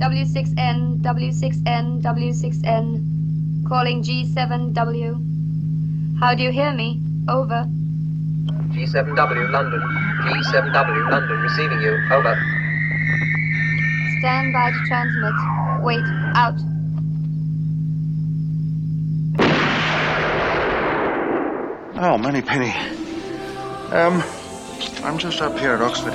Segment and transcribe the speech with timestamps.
[0.00, 3.68] W6N, W6N, W6N.
[3.68, 5.20] Calling G7W.
[6.18, 7.02] How do you hear me?
[7.28, 7.66] Over.
[8.72, 9.80] G7W London.
[10.24, 11.98] G7W London receiving you.
[12.10, 12.34] Over.
[14.20, 15.34] Stand by to transmit.
[15.84, 16.02] Wait,
[16.34, 16.58] out.
[22.02, 22.72] Oh, Money Penny.
[23.92, 24.22] Um,
[25.04, 26.14] I'm just up here at Oxford,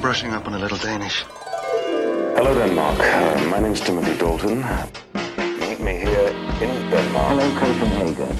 [0.00, 1.24] brushing up on a little Danish.
[2.36, 2.98] Hello, Denmark.
[3.00, 4.58] Uh, my name's Timothy Dalton.
[5.60, 6.28] Meet me here
[6.64, 7.28] in Denmark.
[7.32, 8.34] Hello, Copenhagen.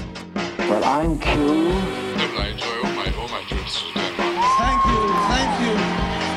[0.69, 1.29] Well, I'm Q.
[4.61, 5.01] Thank you,
[5.33, 5.73] thank you,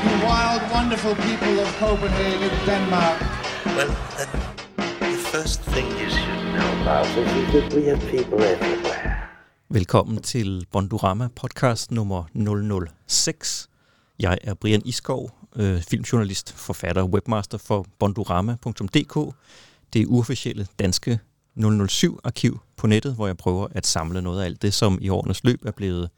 [0.04, 3.16] you wild, wonderful people of Copenhagen, Denmark.
[3.76, 4.30] Well, then,
[5.12, 9.28] the first thing you should know about is that we have people everywhere.
[9.68, 12.24] Velkommen til Bondurama podcast nummer
[13.08, 13.68] 006.
[14.18, 19.34] Jeg er Brian Iskov, øh, filmjournalist, forfatter og webmaster for bondurama.dk.
[19.92, 21.18] Det uofficielle danske
[21.58, 25.44] 007-arkiv på nettet, hvor jeg prøver at samle noget af alt det, som i årenes
[25.44, 26.10] løb er blevet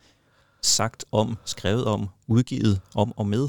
[0.62, 3.48] sagt om, skrevet om, udgivet om og med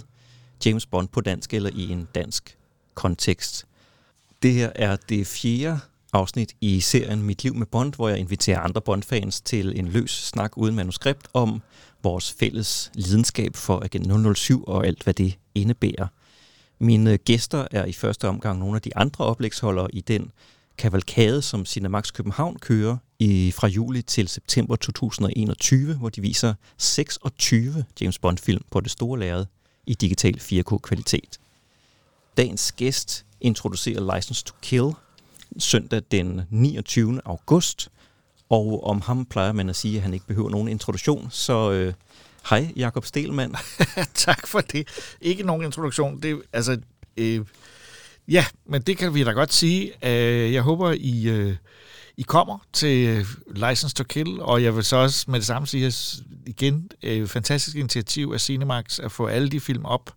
[0.65, 2.57] James Bond på dansk eller i en dansk
[2.93, 3.65] kontekst.
[4.43, 5.79] Det her er det fjerde
[6.13, 10.11] afsnit i serien Mit liv med Bond, hvor jeg inviterer andre Bond-fans til en løs
[10.11, 11.61] snak uden manuskript om
[12.03, 16.07] vores fælles lidenskab for Agent 007 og alt, hvad det indebærer.
[16.79, 20.31] Mine gæster er i første omgang nogle af de andre oplægsholdere i den
[20.77, 27.85] kavalkade, som Cinemax København kører i, fra juli til september 2021, hvor de viser 26
[28.01, 29.45] James Bond-film på det store lærred
[29.87, 31.39] i digital 4K-kvalitet.
[32.37, 34.93] Dagens gæst introducerer License to Kill
[35.59, 37.21] søndag den 29.
[37.25, 37.89] august,
[38.49, 41.93] og om ham plejer man at sige, at han ikke behøver nogen introduktion, så øh,
[42.49, 43.55] hej Jakob Stelmann.
[44.13, 44.87] tak for det.
[45.21, 46.21] Ikke nogen introduktion.
[46.21, 46.77] Det, altså,
[47.17, 47.41] øh,
[48.27, 49.91] ja, men det kan vi da godt sige.
[50.03, 51.55] Øh, jeg håber, I, øh,
[52.17, 55.67] I kommer til øh, License to Kill, og jeg vil så også med det samme
[55.67, 55.93] sige
[56.45, 60.13] igen, øh, fantastisk initiativ af Cinemax at få alle de film op.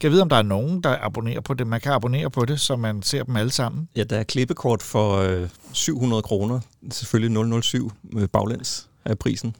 [0.00, 1.66] Kan jeg vide, om der er nogen, der abonnerer på det?
[1.66, 3.88] Man kan abonnere på det, så man ser dem alle sammen.
[3.96, 6.60] Ja, der er klippekort for øh, 700 kroner.
[6.90, 9.56] Selvfølgelig 007 med baglæns af prisen.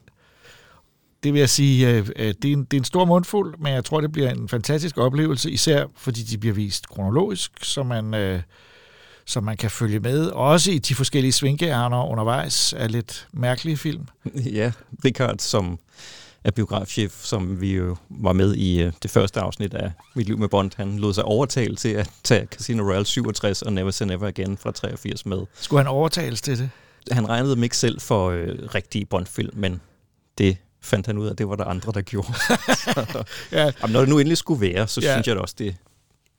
[1.25, 3.73] Det vil jeg sige, øh, øh, det, er en, det er en stor mundfuld, men
[3.73, 8.15] jeg tror, det bliver en fantastisk oplevelse, især fordi de bliver vist kronologisk, så man,
[8.15, 8.41] øh,
[9.25, 10.27] så man kan følge med.
[10.27, 14.07] Også i de forskellige svinkeærner undervejs af lidt mærkelige film.
[14.59, 14.73] Ja,
[15.05, 15.79] Richard, som
[16.45, 20.39] er biografchef, som vi jo var med i øh, det første afsnit af Mit Liv
[20.39, 20.71] med Bond.
[20.77, 24.57] Han lod sig overtale til at tage Casino Royale 67 og Never Say Never Again
[24.57, 25.39] fra 83 med.
[25.55, 26.71] Skulle han overtales til det?
[27.11, 29.81] Han regnede dem ikke selv for øh, rigtige Bond-film, men
[30.39, 32.33] det fandt han ud af, at det var der andre, der gjorde.
[32.85, 33.71] så, Ja.
[33.83, 35.13] jamen, når det nu endelig skulle være, så Ja.
[35.15, 35.77] synes jeg da også, det,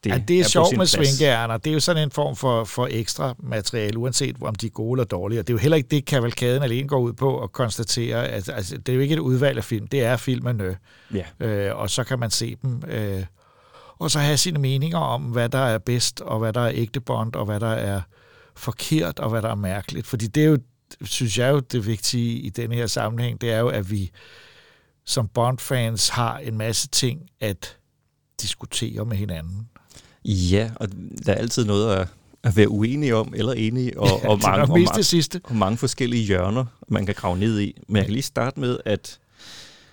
[0.04, 1.58] det Ja, det er, på sjovt med svinkeærner.
[1.58, 4.98] Det er jo sådan en form for, for ekstra materiale, uanset om de er gode
[4.98, 5.40] eller dårlige.
[5.40, 8.28] Og det er jo heller ikke det, kavalkaden alene går ud på at konstatere.
[8.28, 9.88] At, altså, det er jo ikke et udvalg af film.
[9.88, 10.78] Det er filmene.
[11.14, 11.46] Ja.
[11.48, 12.82] Øh, og så kan man se dem.
[12.88, 13.24] Øh,
[14.00, 17.02] og så have sine meninger om, hvad der er bedst, og hvad der er ægte
[17.02, 18.02] bond, og hvad der er
[18.56, 20.08] forkert, og hvad der er mærkeligt.
[20.08, 20.58] Fordi det er jo,
[21.02, 24.12] synes jeg jo, det vigtige i den her sammenhæng, det er jo, at vi
[25.06, 27.78] som Bond-fans har en masse ting at
[28.42, 29.70] diskutere med hinanden.
[30.26, 30.88] Ja, og
[31.26, 32.08] der er altid noget at,
[32.44, 35.42] at være uenige om, eller enige, og, Ja, og, mange, og, mange, det sidste.
[35.44, 37.82] og mange forskellige hjørner, man kan grave ned i.
[37.88, 39.20] Men jeg kan lige starte med, at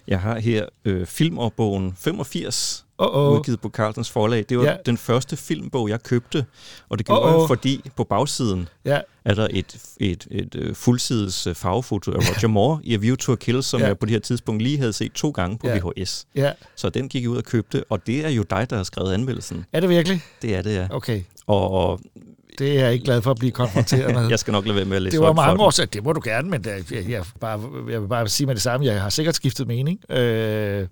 [0.07, 3.39] jeg har her øh, filmårbogen 85, Åh.
[3.39, 4.45] udgivet på Carltons forlag.
[4.49, 4.77] Det var Ja.
[4.87, 6.45] den første filmbog, jeg købte,
[6.89, 10.77] og det gjorde Åh, jeg, fordi på bagsiden Ja, er der et, et, et, et
[10.77, 13.87] fuldsides øh, farvefoto af Roger Moore i A View to a Kill, som Ja.
[13.87, 15.79] jeg på det her tidspunkt lige havde set to gange på Ja.
[15.79, 16.27] VHS.
[16.35, 16.53] ja.
[16.77, 19.13] Så den gik jeg ud og købte, og det er jo dig, der har skrevet
[19.13, 19.65] anmeldelsen.
[19.73, 20.21] Er det virkelig?
[20.43, 20.87] Det er det, ja.
[20.91, 21.23] Okay.
[21.47, 22.01] Og,
[22.59, 24.29] Det er jeg ikke glad for at blive konfronteret med.
[24.31, 25.91] jeg skal nok lade være med at læse det var mange år siden.
[25.93, 27.61] Det må du gerne, men jeg, jeg, bare,
[27.91, 28.87] jeg vil bare sige med det samme.
[28.87, 30.11] Jeg har sikkert skiftet mening.
[30.11, 30.87] Øh,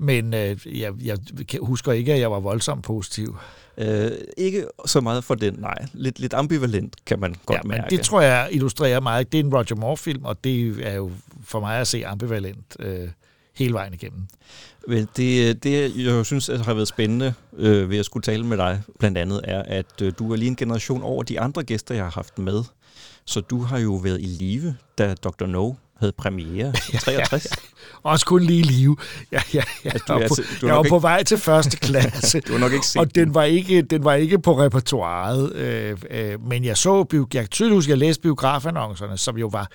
[0.00, 1.18] men øh, jeg, jeg
[1.60, 3.36] husker ikke, at jeg var voldsomt positiv.
[3.78, 5.86] Øh, ikke så meget for den, nej.
[5.92, 7.96] Lidt, lidt ambivalent, kan man godt ja, men mærke.
[7.96, 9.32] det tror jeg illustrerer meget.
[9.32, 11.10] Det er en Roger Moore-film, og det er jo
[11.44, 13.08] for mig at se ambivalent øh,
[13.56, 14.26] hele vejen igennem.
[14.88, 18.56] Men det, det, jeg synes at har været spændende øh, ved at skulle tale med
[18.56, 21.94] dig, blandt andet, er, at øh, du er lige en generation over de andre gæster,
[21.94, 22.62] jeg har haft med.
[23.24, 25.46] Så du har jo været i live, da Dr.
[25.46, 27.46] No havde premiere i 63.
[28.02, 28.96] Også kun lige i live.
[29.32, 29.90] Ja, ja, ja.
[29.90, 32.40] Altså, du jeg var, på, du jeg var nok på ikke- vej til første klasse.
[32.40, 35.52] Du nok ikke set Og den var ikke, den var ikke på repertoireet.
[35.54, 39.68] Øh, øh, men jeg så, jeg tydeligt huske, at jeg læste biografannoncerne, som jo var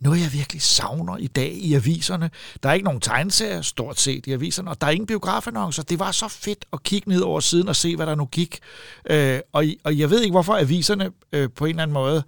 [0.00, 2.30] noget, jeg virkelig savner i dag i aviserne.
[2.62, 5.82] Der er ikke nogen tegneserier, stort set, i aviserne, og der er ingen biografannoncer.
[5.82, 8.58] Det var så fedt at kigge ned over siden og se, hvad der nu gik.
[9.10, 12.22] Øh, og, og jeg ved ikke, hvorfor aviserne øh, på en eller anden måde øh,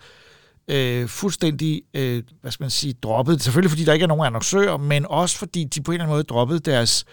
[0.68, 3.42] Øh, fuldstændig, øh, hvad skal man sige, droppet.
[3.42, 6.14] Selvfølgelig fordi der ikke er nogen annoncører, men også fordi de på en eller anden
[6.14, 7.04] måde droppede deres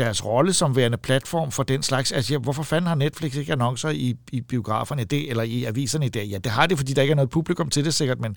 [0.00, 2.12] deres rolle som værende platform for den slags.
[2.12, 6.06] Altså, ja, hvorfor fanden har Netflix ikke annoncer i, i biograferne det, eller i aviserne
[6.06, 6.26] i dag?
[6.26, 8.36] Ja, det har det, fordi der ikke er noget publikum til det sikkert, men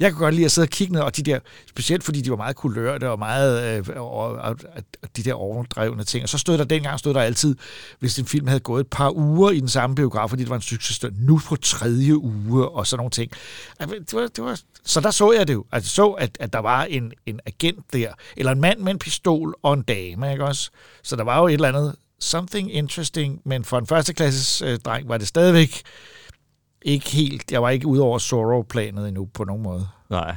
[0.00, 1.38] jeg kan godt lide at sidde og kigge ned, og de der,
[1.68, 4.56] specielt fordi de var meget kulørte og meget øh, og, og,
[5.02, 6.22] og, de der overdrevne ting.
[6.22, 7.56] Og så stod der dengang, stod der altid,
[7.98, 10.56] hvis en film havde gået et par uger i den samme biograf, fordi det var
[10.56, 13.32] en succes, nu på tredje uge og sådan nogle ting.
[13.78, 15.64] Altså, det var, det var, så der så jeg det jo.
[15.72, 18.98] Altså så, at, at der var en, en agent der, eller en mand med en
[18.98, 20.70] pistol og en dame, ikke også?
[21.08, 25.08] Så der var jo et eller andet something interesting, men for en førsteklasses øh, dreng
[25.08, 25.82] var det stadigvæk
[26.82, 29.88] ikke helt, jeg var ikke ude over Sorrow-planet endnu på nogen måde.
[30.10, 30.34] Nej.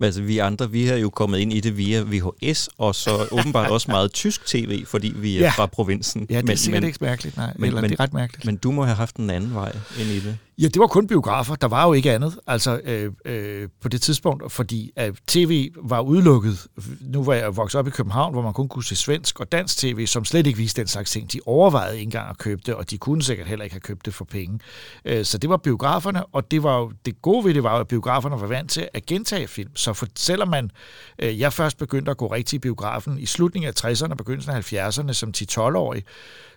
[0.00, 3.10] Men altså, vi andre, vi har jo kommet ind i det via VHS, og så
[3.38, 5.50] åbenbart også meget tysk tv, fordi vi er Ja.
[5.50, 6.26] fra provinsen.
[6.30, 7.52] Ja, det er men, sikkert men, ikke mærkeligt, nej.
[7.56, 8.44] Men, eller men, det er ret mærkeligt.
[8.44, 10.38] Men du må have haft en anden vej ind i det.
[10.60, 11.54] Ja, det var kun biografer.
[11.54, 16.00] Der var jo ikke andet altså, øh, øh, på det tidspunkt, fordi øh, tv var
[16.00, 16.66] udelukket.
[17.00, 19.78] Nu var jeg vokset op i København, hvor man kun kunne se svensk og dansk
[19.78, 21.32] tv, som slet ikke viste den slags ting.
[21.32, 24.06] De overvejede ikke engang at købe det, og de kunne sikkert heller ikke have købt
[24.06, 24.58] det for penge.
[25.04, 27.88] Øh, så det var biograferne, og det var jo, det gode ved det var at
[27.88, 29.76] biograferne var vant til at gentage film.
[29.76, 30.70] Så for, selvom man,
[31.18, 34.52] øh, jeg først begyndte at gå rigtig i biografen i slutningen af 60'erne og begyndelsen
[34.52, 36.04] af 70'erne som 10-12-årig,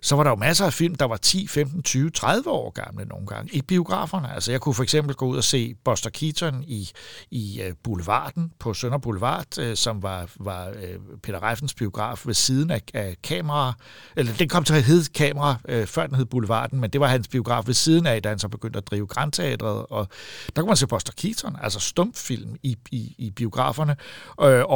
[0.02, 3.06] så var der jo masser af film, der var 10, 15, 20, 30 år gamle
[3.06, 3.62] nogle gange i
[3.92, 4.34] biograferne.
[4.34, 6.90] Altså jeg kunne for eksempel gå ud og se Buster Keaton i,
[7.32, 12.34] i øh, Boulevarden på Sønder Boulevard, øh, som var, var øh, Peter Reifens biograf ved
[12.34, 13.74] siden af, af kamera.
[14.16, 15.56] Eller den kom til at hedde kamera,
[15.86, 18.48] før den hed Boulevarden, men det var hans biograf ved siden af, da han så
[18.48, 19.86] begyndte at drive Grandteatret.
[19.90, 20.08] Og
[20.56, 23.96] der kunne man se Buster Keaton, altså stumfilm i, i, i biograferne.
[24.36, 24.70] Og,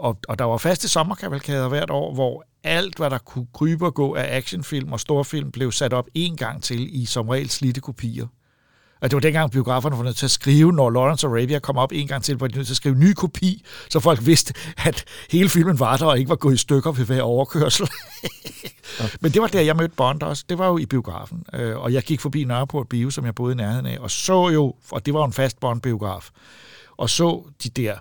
[0.00, 3.94] og, og der var faste sommerkavalkader hvert år, hvor alt, hvad der kunne krybe og
[3.94, 7.80] gå af actionfilm og storfilm, blev sat op en gang til i som regel slitte
[7.80, 8.26] kopier.
[9.00, 11.92] Og det var dengang biograferne var nødt til at skrive, når Lawrence Arabia kom op
[11.92, 15.04] en gang til, var de nødt til at skrive ny kopi, så folk vidste, at
[15.30, 17.88] hele filmen var der og ikke var gået i stykker ved hver overkørsel.
[19.20, 20.44] Men det var der, jeg mødte Bond også.
[20.48, 21.44] Det var jo i biografen.
[21.52, 24.48] Øh, Og jeg gik forbi Nørreport Bio, som jeg boede i nærheden af, og så
[24.48, 26.30] jo, og det var en fast Bond-biograf,
[26.96, 27.94] og så de der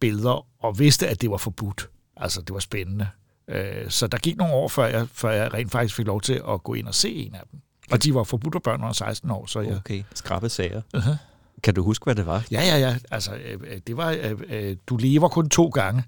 [0.00, 1.88] billeder, og vidste, at det var forbudt.
[2.16, 3.08] Altså, det var spændende.
[3.50, 6.42] Øh, Så der gik nogle år, før jeg, før jeg rent faktisk fik lov til
[6.48, 7.60] at gå ind og se en af dem.
[7.90, 9.76] Og de var forbudt af børn under 16 år, så jeg...
[9.76, 10.82] Okay, skrappe sager.
[10.96, 11.14] Uh-huh.
[11.62, 12.44] Kan du huske, hvad det var?
[12.50, 12.96] Ja, ja, ja.
[13.10, 14.10] Altså, øh, øh, det var...
[14.10, 16.04] øh, øh, Du lever kun to gange,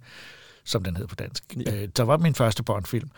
[0.64, 1.44] som den hed på dansk.
[1.66, 1.86] Ja.
[1.86, 3.10] Der var min første Bond-film.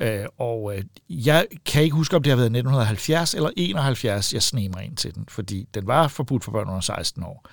[0.00, 4.42] Øh, Og øh, jeg kan ikke huske, om det har været 1970 eller 71, jeg
[4.42, 7.48] sneg mig ind til den, fordi den var forbudt for børn under 16 år.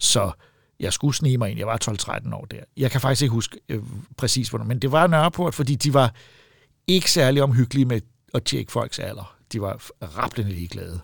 [0.00, 0.32] Så
[0.80, 1.58] jeg skulle snige mig ind.
[1.58, 2.60] Jeg var 12-13 år der.
[2.76, 3.82] Jeg kan faktisk ikke huske øh,
[4.16, 6.14] præcis, hvornår, men det var Nørreport, fordi de var
[6.86, 8.00] ikke særlig omhyggelige med
[8.34, 9.31] at tjekke folks alder.
[9.52, 11.00] De var rablende ligeglade.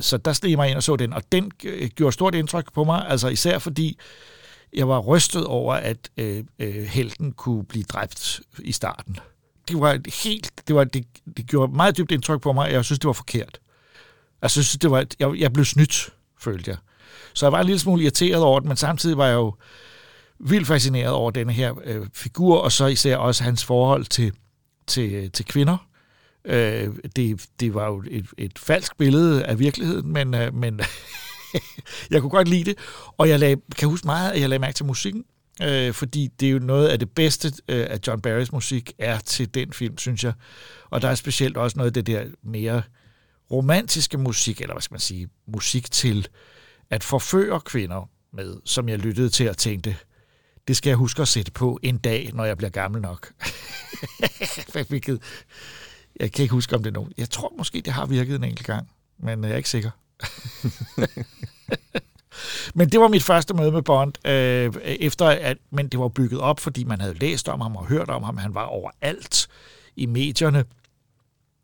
[0.00, 2.84] Så der steg mig ind og så den, og den øh, gjorde stort indtryk på
[2.84, 3.98] mig, altså især fordi
[4.72, 9.16] jeg var rystet over, at øh, øh, helten kunne blive dræbt i starten.
[9.68, 11.06] Det var helt, det, var, det,
[11.36, 13.60] det gjorde meget dybt indtryk på mig, og jeg synes, det var forkert.
[14.42, 16.78] Jeg synes, det var, jeg, jeg blev snydt, følte jeg.
[17.32, 19.54] Så jeg var en lille smule irriteret over det, men samtidig var jeg jo
[20.38, 24.32] vildt fascineret over denne her øh, figur, og så især også hans forhold til,
[24.86, 25.86] til, øh, til kvinder.
[26.44, 30.80] Øh, det, det var jo et, et falsk billede af virkeligheden, men, øh, men
[32.10, 32.78] jeg kunne godt lide det.
[33.18, 35.24] Og jeg lag, kan huske meget, at jeg lagde mærke til musikken,
[35.62, 39.18] øh, fordi det er jo noget af det bedste øh, af John Barrys musik er
[39.18, 40.32] til den film, synes jeg.
[40.90, 42.82] Og der er specielt også noget af det der mere
[43.50, 46.28] romantiske musik, eller hvad skal man sige, musik til
[46.90, 49.96] at forføre kvinder med, som jeg lyttede til og tænkte,
[50.68, 53.32] det skal jeg huske at sætte på en dag, når jeg bliver gammel nok.
[54.88, 55.22] Hvilket,
[56.20, 57.12] jeg kan ikke huske, om det er nogen.
[57.18, 59.90] Jeg tror måske, det har virket en enkelt gang, men øh, jeg er ikke sikker.
[62.78, 66.40] men det var mit første møde med Bond, øh, efter at, men det var bygget
[66.40, 68.36] op, fordi man havde læst om ham og hørt om ham.
[68.36, 69.48] Han var overalt
[69.96, 70.64] i medierne,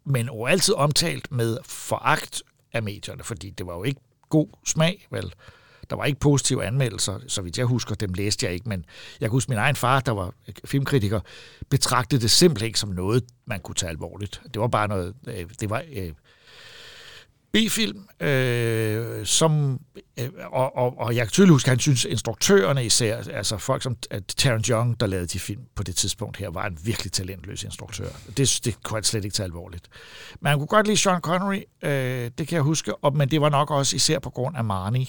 [0.04, 5.32] men altid omtalt med foragt af medierne, fordi det var jo ikke god smag, vel?
[5.90, 8.84] Der var ikke positive anmeldelser, så vidt jeg husker, dem læste jeg ikke, men
[9.20, 11.20] jeg kan huske, min egen far, der var filmkritiker,
[11.70, 14.42] betragtede det simpelthen ikke som noget, man kunne tage alvorligt.
[14.54, 16.12] Det var bare noget, øh, det var øh,
[17.52, 19.80] B-film, øh, som,
[20.18, 23.82] øh, og, og, og jeg kan tydeligt huske, at han synes, instruktørerne især, altså folk
[23.82, 27.12] som at Terrence Young, der lavede de film på det tidspunkt her, var en virkelig
[27.12, 28.08] talentløs instruktør.
[28.36, 29.88] Det, det kunne han slet ikke tage alvorligt.
[30.40, 33.40] Men han kunne godt lide Sean Connery, øh, det kan jeg huske, og, men det
[33.40, 35.06] var nok også især på grund af Marnie,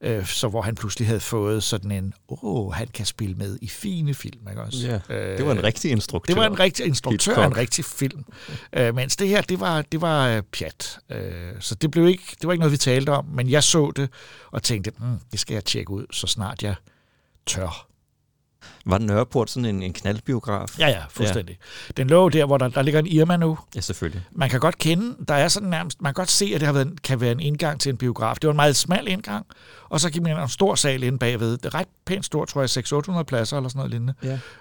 [0.00, 3.58] Øh, så hvor han pludselig havde fået sådan en, åh, oh, han kan spille med
[3.62, 4.86] i fine film, ikke også?
[4.86, 6.34] Ja, det var en rigtig instruktør.
[6.34, 7.46] Det var en rigtig instruktør Hitchcock.
[7.46, 8.24] en rigtig film.
[8.72, 10.98] Øh, mens det her, det var, det var øh, pjat.
[11.10, 13.92] Øh, så det, blev ikke, det var ikke noget, vi talte om, men jeg så
[13.96, 14.10] det
[14.50, 16.74] og tænkte, mm, det skal jeg tjekke ud, så snart jeg
[17.46, 17.87] tør.
[18.86, 20.78] Var Nørreport sådan en, en knaldbiograf?
[20.78, 21.58] Ja, ja, fuldstændig.
[21.88, 21.92] Ja.
[22.02, 23.58] Den lå der, hvor der, der ligger en Irma nu.
[23.76, 24.22] Ja, selvfølgelig.
[24.32, 26.72] Man kan godt kende, der er sådan nærmest, man kan godt se, at det har
[26.72, 28.34] været, en- kan være en indgang til en biograf.
[28.36, 29.46] Det var en meget smal indgang,
[29.88, 31.50] og så gik man ind en stor sal inde bagved.
[31.56, 32.68] Det er ret pænt stort, tror jeg,
[33.20, 34.14] 600-800 pladser eller sådan noget lignende.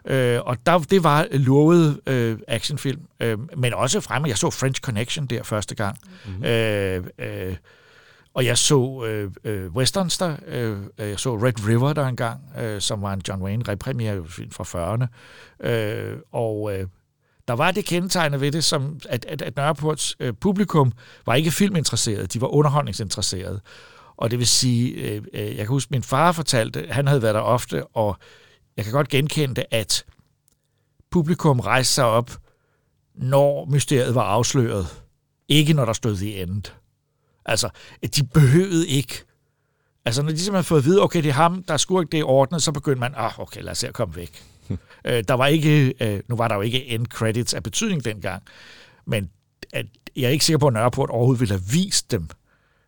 [0.05, 0.35] Ja.
[0.35, 4.27] Øh, og der, det var lovet øh, actionfilm, øh, men også fremme.
[4.27, 5.97] Jeg så French Connection der første gang.
[6.25, 6.43] Mm-hmm.
[6.45, 7.55] Øh, øh,
[8.37, 10.35] og jeg så øh, øh, westerns der.
[10.47, 14.25] Øh, øh, jeg så Red River der engang, øh, som var en John Wayne repremiere
[14.27, 15.07] film fra 40'erne.
[15.69, 16.87] Øh, og øh,
[17.47, 20.91] der var det kendetegnende ved det, som at, at, at Nørreports øh, publikum
[21.25, 23.61] var ikke filminteresseret, de var underholdningsinteresseret.
[24.17, 27.35] Og det vil sige, øh, øh, jeg kan huske, min far fortalte, han havde været
[27.35, 28.17] der ofte, og
[28.77, 30.05] jeg kan godt genkende det, at
[31.11, 32.31] publikum rejste sig op,
[33.15, 35.03] når mysteriet var afsløret.
[35.47, 36.63] Ikke når der stod i end.
[37.47, 37.69] Altså,
[38.15, 39.23] de behøvede ikke.
[40.05, 42.11] Altså, når de simpelthen har fået at vide, okay, det er ham, der er skurk,
[42.11, 44.43] det er ordnet, så begyndte man, ah, okay, lad os se at komme væk.
[45.05, 48.43] øh, der var ikke, øh, nu var der jo ikke end credits af betydning dengang,
[49.05, 49.29] men
[49.73, 49.85] at,
[50.15, 52.29] jeg er ikke sikker på, at Nørreport overhovedet ville have vist dem,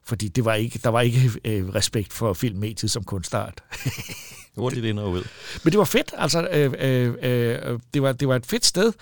[0.05, 3.63] fordi det var ikke, der var ikke øh, respekt for filmmediet som kunstart.
[4.57, 5.23] Hurtigt ind og ud.
[5.63, 8.93] Men det var fedt, altså øh, øh, øh, det, var, det var et fedt sted,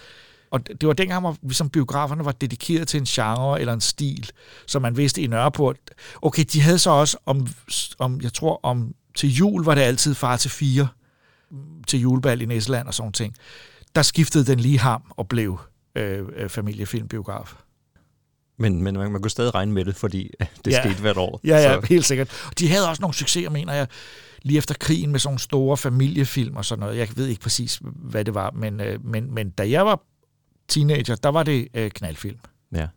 [0.51, 4.29] og det var dengang, hvor ligesom biograferne var dedikeret til en genre eller en stil,
[4.67, 5.77] som man vidste i Nørreport.
[6.21, 7.47] Okay, de havde så også om,
[7.99, 10.87] om jeg tror, om til jul var det altid far til fire,
[11.87, 13.35] til julebal i Næsland og sådan ting.
[13.95, 15.59] Der skiftede den lige ham og blev
[15.95, 17.53] øh, øh, familiefilmbiograf.
[18.59, 20.31] Men, men man, man kunne stadig regne med det, fordi
[20.65, 20.81] det Ja.
[20.83, 21.39] skete hvert år.
[21.43, 22.29] Ja, ja, Så, helt sikkert.
[22.59, 23.87] De havde også nogle succeser, mener jeg,
[24.41, 26.97] lige efter krigen med sådan nogle store familiefilm og sådan noget.
[26.97, 30.01] Jeg ved ikke præcis, hvad det var, men, øh, men, men da jeg var
[30.67, 32.39] teenager, der var det øh, knaldfilm.
[32.75, 32.87] ja.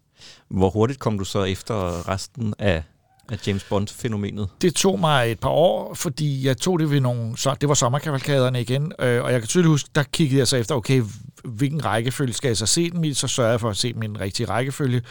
[0.49, 2.83] Hvor hurtigt kom du så efter resten af,
[3.29, 4.49] af James Bond-fænomenet?
[4.63, 7.37] Det tog mig et par år, fordi jeg tog det ved nogle...
[7.37, 10.57] Så, det var sommerkavalkaderne igen, øh, og jeg kan tydeligt huske, der kiggede jeg så
[10.57, 11.03] efter, okay,
[11.45, 13.15] hvilken rækkefølge skal jeg så se dem i?
[13.15, 15.03] Så sørgede jeg for at se dem i den rigtige rækkefølge.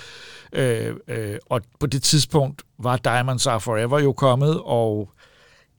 [0.54, 5.10] Øh, øh, og på det tidspunkt var Diamonds Are Forever jo kommet, og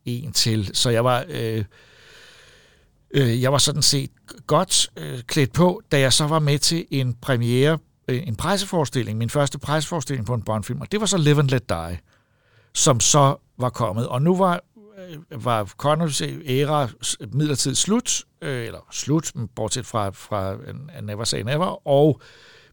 [0.04, 0.70] en til.
[0.72, 1.24] Så jeg var...
[1.28, 1.64] Øh,
[3.14, 4.10] øh, jeg var sådan set
[4.46, 9.18] godt øh, klædt på, da jeg så var med til en premiere, øh, en presseforestilling,
[9.18, 11.98] min første presseforestilling på en Bondfilm, og det var så Live and Let Die,
[12.74, 14.08] som så var kommet.
[14.08, 14.60] Og nu var,
[15.30, 20.74] øh, var Connors æra s- midlertidigt slut, øh, eller slut, men bortset fra, fra øh,
[21.02, 22.20] Never Say Never, og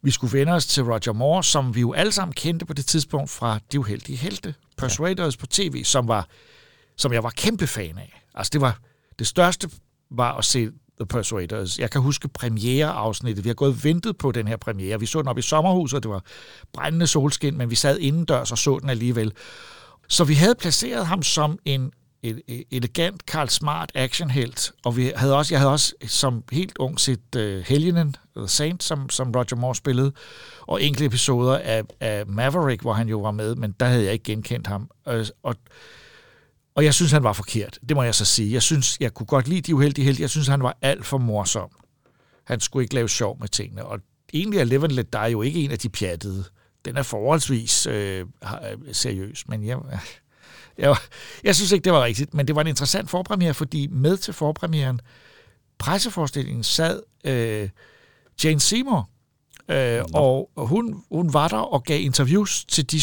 [0.01, 2.85] vi skulle vende os til Roger Moore, som vi jo alle sammen kendte på det
[2.85, 6.27] tidspunkt fra De Uheldige Helte, Persuaders på tv, som var
[6.97, 8.23] som jeg var kæmpe fan af.
[8.35, 8.79] Altså det var
[9.19, 9.69] det største
[10.11, 11.79] var at se The Persuaders.
[11.79, 13.43] Jeg kan huske premiereafsnittet.
[13.43, 14.99] Vi har gået og ventet på den her premiere.
[14.99, 16.23] Vi så den op i sommerhuset, og det var
[16.73, 19.33] brændende solskin, men vi sad indendørs og så den alligevel.
[20.07, 21.91] Så vi havde placeret ham som en
[22.23, 26.99] et, elegant, Karl Smart actionhelt, og vi havde også, jeg havde også som helt ung
[26.99, 30.11] set uh, Helgenen, The Saint, som, som Roger Moore spillede,
[30.61, 34.13] og enkelte episoder af, af Maverick, hvor han jo var med, men der havde jeg
[34.13, 34.89] ikke genkendt ham.
[35.07, 35.55] Øh, og, og
[36.77, 37.79] og jeg synes, han var forkert.
[37.89, 38.53] Det må jeg så sige.
[38.53, 40.21] Jeg synes, jeg kunne godt lide de uheldige helte.
[40.21, 41.69] Jeg synes, han var alt for morsom.
[42.43, 43.85] Han skulle ikke lave sjov med tingene.
[43.85, 43.99] Og
[44.33, 46.43] egentlig er Live and Let Die jo ikke en af de pjattede.
[46.85, 49.77] Den er forholdsvis øh, har- seriøs, men jeg,
[50.77, 50.95] jeg,
[51.43, 52.33] jeg synes ikke, det var rigtigt.
[52.33, 54.99] Men det var en interessant forpremiere, fordi med til forpremieren,
[55.77, 57.69] presseforestillingen sad øh,
[58.43, 59.09] Jane Seymour,
[59.69, 63.01] øh, og hun, hun var der og gav interviews til de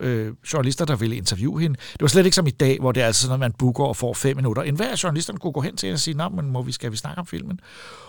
[0.00, 1.78] øh, journalister, der ville interviewe hende.
[1.92, 3.84] Det var slet ikke som i dag, hvor det er altså sådan, at man booker
[3.84, 4.62] og får fem minutter.
[4.62, 6.72] En hver af journalisterne kunne gå hen til hende og sige, nej, men må vi,
[6.72, 7.60] skal vi snakke om filmen?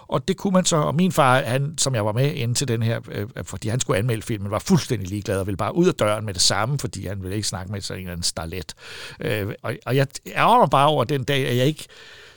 [0.08, 2.68] Og det kunne man så, og min far, han, som jeg var med ind til
[2.68, 5.76] den her, øh, øh fordi han skulle anmelde filmen, var fuldstændig ligeglad og ville bare
[5.76, 8.12] ud af døren med det samme, fordi han ville ikke snakke med sådan en eller
[8.14, 8.74] anden starlet.
[9.20, 11.86] Øh, og, og jeg ærger mig bare over den dag, at jeg ikke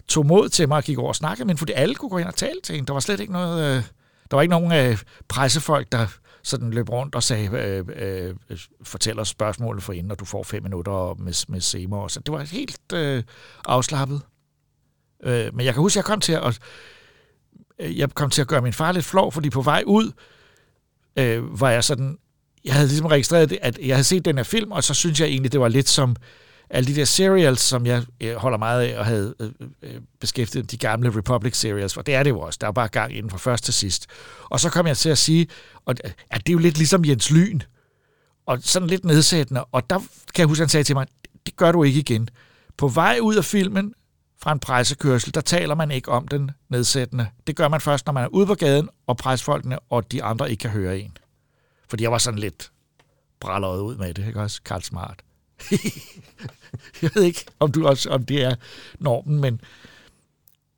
[0.08, 2.28] tog mod til mig og gik over og snakkede, men fordi alle kunne gå ind
[2.28, 2.86] og tale til hende.
[2.86, 3.76] Der var slet ikke noget...
[3.76, 3.82] Øh,
[4.30, 4.98] der var ikke nogen øh,
[5.28, 6.06] pressefolk, der
[6.42, 8.34] sådan løb rundt og sagde, øh, øh,
[8.82, 12.08] fortæl os spørgsmålet for inden, og du får fem minutter med, med Seymour.
[12.08, 13.22] Så det var helt øh,
[13.64, 14.22] afslappet.
[15.22, 16.58] Øh, men jeg kan huske, at jeg kom til at,
[17.78, 20.12] øh, jeg kom til at gøre min far lidt flov, fordi på vej ud
[21.18, 22.18] øh, var jeg sådan,
[22.64, 25.28] jeg havde ligesom registreret, at jeg havde set den her film, og så synes jeg
[25.28, 26.16] egentlig, det var lidt som
[26.70, 30.00] alle de der serials, som jeg øh, holder meget af, og havde øh, øh, øh,
[30.20, 32.58] beskæftiget de gamle Republic serials, for det er det jo også.
[32.60, 34.06] Der er bare gang inden fra først til sidst.
[34.44, 35.46] Og så kom jeg til at sige,
[35.84, 37.60] og, øh, at det er jo lidt ligesom Jens Lyn,
[38.46, 39.98] og sådan lidt nedsættende, og der
[40.34, 41.06] kan jeg huske, han sagde til mig,
[41.46, 42.28] det gør du ikke igen,
[42.76, 43.94] På vej ud af filmen
[44.42, 47.26] fra en pressekørsel, der taler man ikke om den nedsættende.
[47.46, 50.50] Det gør man først, når man er ude på gaden, og presfolkene og de andre
[50.50, 51.16] ikke kan høre en.
[51.88, 52.70] Fordi jeg var sådan lidt
[53.40, 54.62] bralleret ud med det, ikke også?
[54.62, 55.22] Karl Smart.
[57.02, 58.54] jeg ved ikke, om, du også, om det er
[58.98, 59.60] normen, men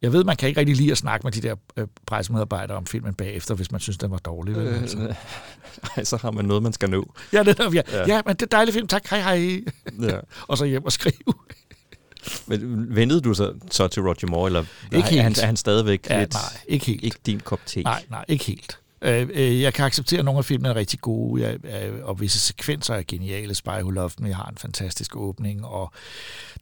[0.02, 2.86] jeg ved, man kan ikke rigtig lide at snakke med de der øh, pressemedarbejdere om
[2.86, 4.56] filmen bagefter, hvis man synes, den var dårlig.
[4.56, 4.66] Vel?
[4.68, 4.98] Altså.
[4.98, 5.14] Øh,
[5.96, 7.12] ej, så har man noget, man skal nå.
[7.32, 7.82] Ja, det er, ja.
[7.92, 8.04] ja.
[8.06, 8.86] ja, men det er dejlig film.
[8.86, 9.60] Tak, hej hej.
[10.00, 10.18] Ja.
[10.48, 11.14] og så hjem og skrive.
[12.46, 15.42] Men vendede du så, så til Roger Moore, eller Ikke er, han, helt.
[15.42, 17.04] er han stadigvæk Ja, lidt, nej, ikke helt.
[17.04, 17.82] ikke din kop te?
[17.82, 18.78] Nej, nej, ikke helt.
[19.02, 22.20] Øh, øh, jeg kan acceptere, at nogle af filmene er rigtig gode, jeg, øh, og
[22.20, 23.54] visse sekvenser er geniale.
[23.54, 25.92] Spy Who Loved Me har en fantastisk åbning, og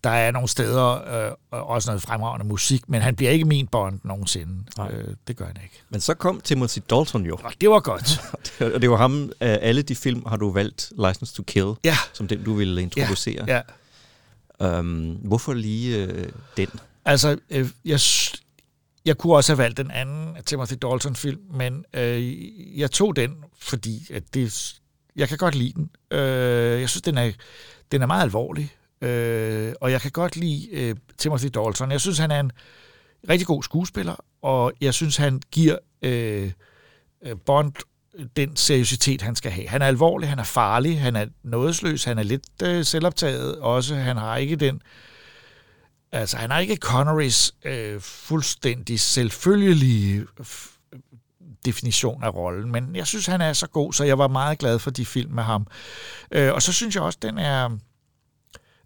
[0.04, 0.86] der er nogle steder
[1.26, 4.64] øh, også noget fremragende musik, men han bliver ikke min Bond nogensinde.
[4.76, 4.90] Nej.
[4.90, 5.82] Øh, det gør han ikke.
[5.90, 7.38] Men så kom Timothy Dalton jo.
[7.44, 8.20] Og det var godt.
[8.74, 11.96] Og det var ham, alle de film har du valgt License to Kill, Ja.
[12.12, 13.44] som den du ville introducere.
[13.46, 13.60] ja.
[14.62, 16.68] Øhm, hvorfor lige øh, den?
[17.04, 18.00] Altså, øh, jeg,
[19.04, 24.06] jeg kunne også have valgt den anden Timothy Dalton-film, men øh, jeg tog den, fordi
[24.12, 24.74] at det,
[25.16, 25.90] jeg kan godt lide den.
[26.10, 27.30] Øh, jeg synes, den er,
[27.92, 31.90] den er meget alvorlig, øh, og jeg kan godt lide øh, Timothy Dalton.
[31.90, 32.52] Jeg synes, han er en
[33.28, 36.50] rigtig god skuespiller, og jeg synes, han giver øh,
[37.22, 37.72] øh Bond
[38.36, 39.68] den seriøsitet, han skal have.
[39.68, 43.94] Han er alvorlig, han er farlig, han er nådesløs, han er lidt øh, selvoptaget også.
[43.94, 44.82] Han har ikke den
[46.12, 50.26] Altså, han har ikke Connerys øh, fuldstændig selvfølgelige
[51.64, 54.78] definition af rollen, men jeg synes, han er så god, så jeg var meget glad
[54.78, 55.66] for de film med ham.
[56.32, 57.78] Øh, og så synes jeg også, den er...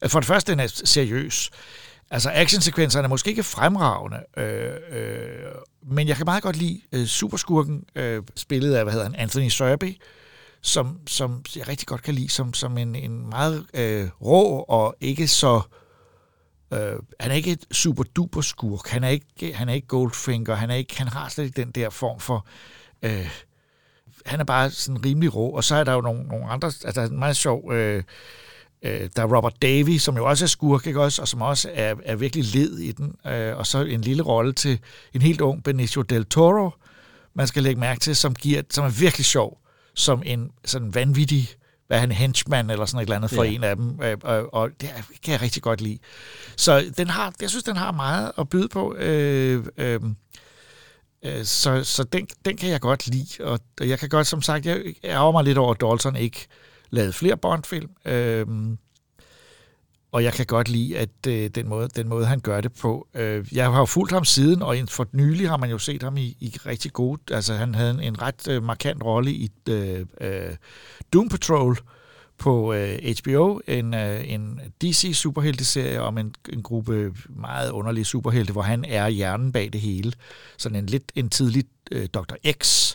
[0.02, 1.50] Øh, for det første, den er seriøs.
[2.10, 5.52] Altså, actionsekvenserne er måske ikke fremragende, øh, øh,
[5.82, 9.48] men jeg kan meget godt lide øh, superskurken, øh, spillet af, hvad hedder han, Anthony
[9.48, 9.96] Serby,
[10.62, 14.94] som, som jeg rigtig godt kan lide, som, som en, en meget øh, rå og
[15.00, 15.56] ikke så...
[15.56, 15.81] Øh,
[16.72, 18.88] Øh, han er ikke et super duper skurk.
[18.88, 20.54] Han er ikke, han er ikke Goldfinger.
[20.54, 22.46] Han, er ikke, han har slet ikke den der form for...
[23.02, 23.30] Øh,
[24.26, 25.50] han er bare sådan rimelig rå.
[25.50, 26.66] Og så er der jo nogle, nogle andre...
[26.66, 27.72] Altså, der er en meget sjov...
[27.72, 28.02] Øh,
[28.82, 31.22] øh, der er Robert Davy, som jo også er skurk, ikke også?
[31.22, 33.14] Og som også er, er virkelig led i den.
[33.26, 34.80] Øh, og så en lille rolle til
[35.14, 36.70] en helt ung Benicio del Toro,
[37.34, 39.58] man skal lægge mærke til, som, giver, som er virkelig sjov.
[39.94, 41.48] Som en sådan vanvittig
[41.92, 43.50] hvad er han, henchman eller sådan et eller andet for Ja.
[43.50, 44.90] en af dem, øh, og, og det
[45.22, 45.98] kan jeg rigtig godt lide.
[46.56, 50.00] Så den har, jeg synes, den har meget at byde på, øh, øh,
[51.24, 54.42] øh, så, så den, den kan jeg godt lide, og og jeg kan godt, som
[54.42, 56.46] sagt, jeg ærger mig lidt over, at Dalton ikke
[56.90, 58.46] lavede flere Bond-film, øh,
[60.12, 63.08] og jeg kan godt lide, at øh, den, måde, den måde, han gør det på.
[63.14, 66.16] Øh, jeg har jo fulgt ham siden, og for nylig har man jo set ham
[66.16, 67.20] i, i rigtig gode...
[67.30, 70.56] Altså, han havde en, en ret øh, markant rolle i øh, øh,
[71.12, 71.78] Doom Patrol
[72.38, 78.62] på øh, HBO, en, øh, en DC-superhelteserie om en, en gruppe meget underlige superhelte, hvor
[78.62, 80.12] han er hjernen bag det hele.
[80.56, 82.34] Sådan en lidt en tidlig øh, Dr.
[82.62, 82.92] X,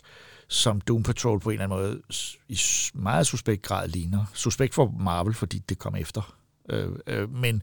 [0.47, 2.01] som Doom Patrol på en eller anden måde
[2.49, 2.59] i
[2.93, 4.25] meget suspekt grad ligner.
[4.33, 6.33] Suspekt for Marvel, fordi det kom efter.
[6.69, 7.61] Øh, øh, men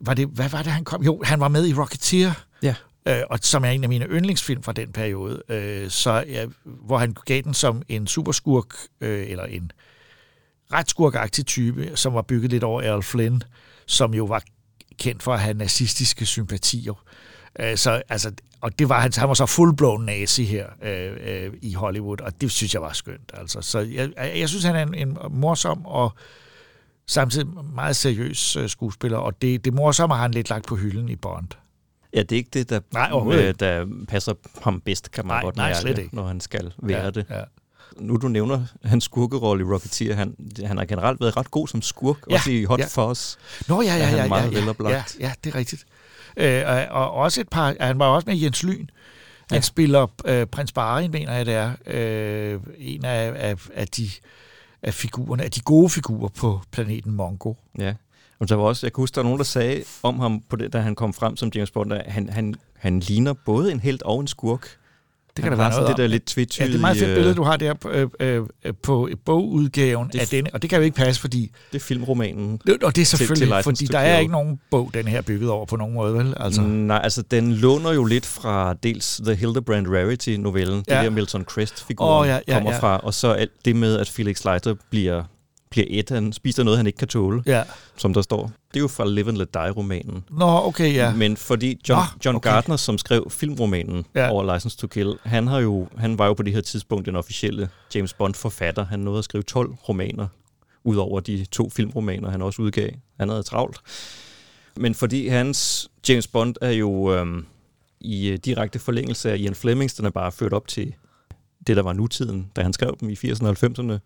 [0.00, 1.02] var det, hvad var det, han kom?
[1.02, 2.74] Jo, han var med i Rocketeer, Ja.
[3.08, 5.42] øh, og som er en af mine yndlingsfilm fra den periode.
[5.48, 9.72] Øh, så ja, hvor han gav den som en superskurk, øh, eller en
[10.72, 13.42] ret skurkagtig type, som var bygget lidt over Errol Flynn,
[13.86, 14.42] som jo var
[14.98, 17.04] kendt for at have nazistiske sympatier.
[17.60, 21.52] Øh, så, altså, og det var han, han var så fullblown nazi her øh, øh,
[21.62, 23.30] i Hollywood, og det synes jeg var skønt.
[23.34, 23.60] Altså.
[23.60, 26.12] Så jeg, jeg synes, han er en, en morsom og
[27.08, 31.08] samtidig meget seriøs øh, skuespiller, og det, det morsomme har han lidt lagt på hylden
[31.08, 31.48] i Bond.
[32.14, 35.42] Ja, det er ikke det, der, Nej, øh, der passer ham bedst, kan man Nej,
[35.42, 36.14] godt nej, mærke, slet ikke.
[36.16, 37.26] når han skal være Ja, det.
[37.30, 37.40] ja.
[37.96, 40.34] Nu du nævner hans skurkerolle i Rocketeer, han,
[40.66, 42.86] han har generelt været ret god som skurk, Ja, også i Hot ja.
[42.86, 43.36] Fuzz.
[43.68, 45.16] Nå ja, er ja, han ja, ja, meget ja, veloplagt.
[45.20, 45.84] ja, ja, det er rigtigt.
[46.36, 48.86] Øh, og, og også et par, han var også med Jens Lyn.
[49.50, 49.60] Han Ja.
[49.60, 51.72] spiller øh, prins Barin, mener jeg det er.
[51.86, 54.10] Øh, en af, af, af, de,
[54.82, 57.54] af figurerne, af de gode figurer på planeten Mongo.
[57.78, 57.94] Ja.
[58.38, 60.56] Og der var også, jeg kan huske, der var nogen, der sagde om ham, på
[60.56, 63.80] det, da han kom frem som James Bond, at han, han, han ligner både en
[63.80, 64.78] helt og en skurk.
[65.38, 66.66] Det kan der være noget det der lidt Ja, tvetydige...
[66.66, 68.42] det er et meget fedt øh, billede, du har der på, øh, øh,
[68.82, 72.52] på bogudgaven Det- af denne, og det kan jo ikke passe, fordi, Det er filmromanen.
[72.64, 75.18] og det er til selvfølgelig, License fordi to der er ikke nogen bog, den her
[75.18, 76.34] er bygget over på nogen måde, vel?
[76.40, 76.62] Altså.
[76.62, 80.96] Nej, altså den låner jo lidt fra dels The Hildebrand Rarity-novellen, Ja.
[80.96, 82.78] det der Milton Crest-figuren Åh, ja, ja, kommer ja.
[82.78, 85.22] fra, og så alt det med, at Felix Leiter bliver,
[85.70, 87.62] bliver et, han spiser noget, han ikke kan tåle, ja.
[87.96, 88.52] som der står.
[88.68, 90.24] Det er jo fra Live and Let Die-romanen.
[90.30, 91.14] Nå, okay, ja.
[91.14, 92.50] Men fordi John, Nå, John okay.
[92.50, 94.24] Gardner, som skrev filmromanen Ja.
[94.24, 94.30] ja.
[94.30, 97.16] over License to Kill, han, har jo, han var jo på det her tidspunkt den
[97.16, 98.84] officielle James Bond-forfatter.
[98.84, 100.26] Han nåede at skrive 12 romaner,
[100.84, 102.90] udover de to filmromaner, han også udgav.
[103.18, 103.78] Han havde travlt.
[104.76, 107.46] Men fordi hans James Bond er jo øhm,
[108.00, 110.94] i øh, direkte forlængelse af Ian Flemings, den er bare ført op til
[111.66, 113.98] det, der var nutiden, da han skrev dem i 80'erne og 90'erne,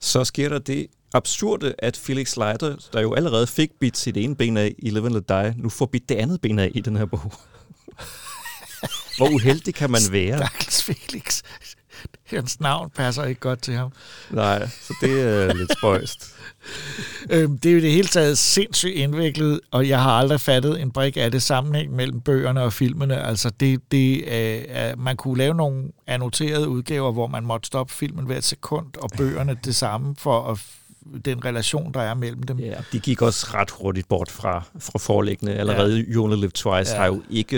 [0.00, 4.36] så sker der det absurde, at Felix Leiter, der jo allerede fik bidt sit ene
[4.36, 6.80] ben af i Live and Let Die, nu får bidt det andet ben af i
[6.80, 7.32] den her bog.
[9.16, 10.36] Hvor uheldig kan man være?
[10.38, 11.42] Stakkels Felix.
[12.30, 13.92] Hans navn passer ikke godt til ham.
[14.30, 16.26] Nej, så det er lidt spøjst.
[17.30, 20.90] Øhm, det er jo det hele taget sindssygt indviklet, og jeg har aldrig fattet en
[20.90, 23.22] brik af det sammenhæng mellem bøgerne og filmene.
[23.22, 24.32] Altså, det, det
[24.76, 29.10] er, man kunne lave nogle annoterede udgaver, hvor man måtte stoppe filmen hver sekund, og
[29.16, 30.58] bøgerne det samme for at
[31.24, 32.58] den relation, der er mellem dem.
[32.58, 35.54] Ja, de gik også ret hurtigt bort fra, fra forlæggende.
[35.54, 36.02] Allerede ja.
[36.02, 36.98] You Only Live Twice ja.
[36.98, 37.56] har jo ikke...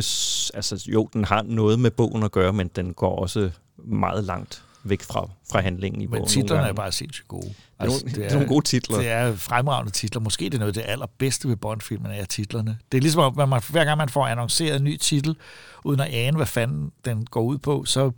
[0.54, 4.62] Altså, jo, den har noget med bogen at gøre, men den går også meget langt
[4.84, 6.20] væk fra, fra handlingen i bogen.
[6.20, 7.54] Men titlerne er bare sindssygt gode.
[7.78, 8.98] Altså, det, er, det er nogle gode titler.
[8.98, 10.20] Det er fremragende titler.
[10.20, 12.78] Måske det er noget af det allerbedste ved Bond-filmen er titlerne.
[12.92, 15.36] Det er ligesom, at man, hver gang man får annonceret en ny titel,
[15.84, 18.10] uden at ane, hvad fanden den går ud på, så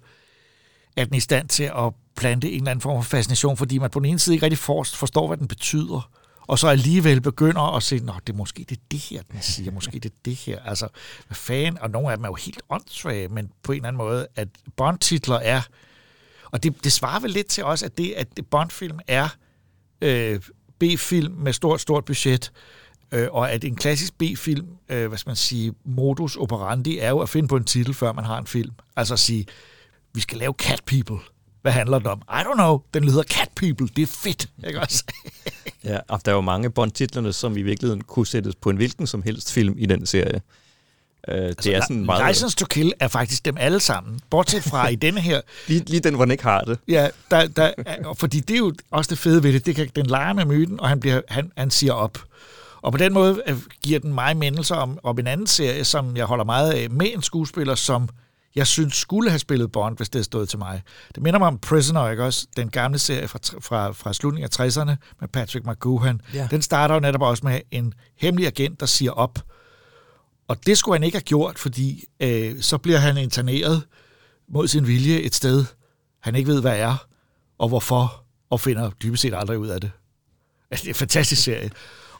[0.97, 3.91] er den i stand til at plante en eller anden form for fascination, fordi man
[3.91, 6.11] på den ene side ikke rigtig forstår, hvad den betyder,
[6.47, 9.73] og så alligevel begynder at se, nå, det er måske det, det her, den siger,
[9.73, 10.61] måske det er det her.
[10.61, 10.89] Altså,
[11.27, 13.99] hvad fanden, og nogle af dem er jo helt åndssvage, men på en eller anden
[13.99, 15.63] måde, at Bond-titler er,
[16.45, 19.29] og det, det svarer vel lidt til os, at det, at det Bond-film er
[20.01, 20.41] øh,
[20.79, 22.53] B-film med stort, stort budget,
[23.13, 27.19] øh, og at en klassisk B-film, øh, hvad skal man sige, modus operandi, er jo
[27.19, 28.73] at finde på en titel, før man har en film.
[28.97, 29.47] Altså at sige,
[30.15, 31.34] vi skal lave Cat People.
[31.65, 32.23] Hvad handler det om?
[32.29, 32.81] I don't know.
[32.95, 33.89] Den lyder Cat People.
[33.97, 35.05] Det er fedt, ikke også?
[35.85, 39.07] ja, og der er jo mange Bond-titlerne, som i virkeligheden kunne sættes på en hvilken
[39.07, 40.33] som helst film i den serie.
[40.33, 42.29] Det altså, er sådan meget...
[42.29, 45.41] License to Kill er faktisk dem alle sammen, bortset fra i denne her.
[45.69, 46.79] lige, lige den, hvor den ikke har det.
[46.89, 47.73] Ja, der, der,
[48.19, 49.67] fordi det er jo også det fede ved det.
[49.67, 52.19] det kan, den leger med myten, og han, bliver, han, han siger op.
[52.83, 53.43] Og på den måde
[53.83, 57.07] giver den mig mindelser om, om en anden serie, som jeg holder meget af, med
[57.15, 58.09] en skuespiller, som
[58.57, 60.83] jeg synes skulle have spillet Bond, hvis det havde stået til mig.
[61.15, 62.47] Det minder mig om Prisoner, ikke også?
[62.57, 66.21] Den gamle serie fra, fra, fra slutningen af 60'erne med Patrick McGoohan.
[66.35, 66.49] Ja.
[66.51, 69.39] Den starter jo netop også med en hemmelig agent, der siger op.
[70.49, 73.83] Og det skulle han ikke have gjort, fordi øh, så bliver han interneret
[74.49, 75.65] mod sin vilje et sted,
[76.21, 77.07] han ikke ved, hvad er,
[77.59, 79.91] og hvorfor, og finder dybest set aldrig ud af det.
[80.71, 81.71] Altså, det er en fantastisk serie.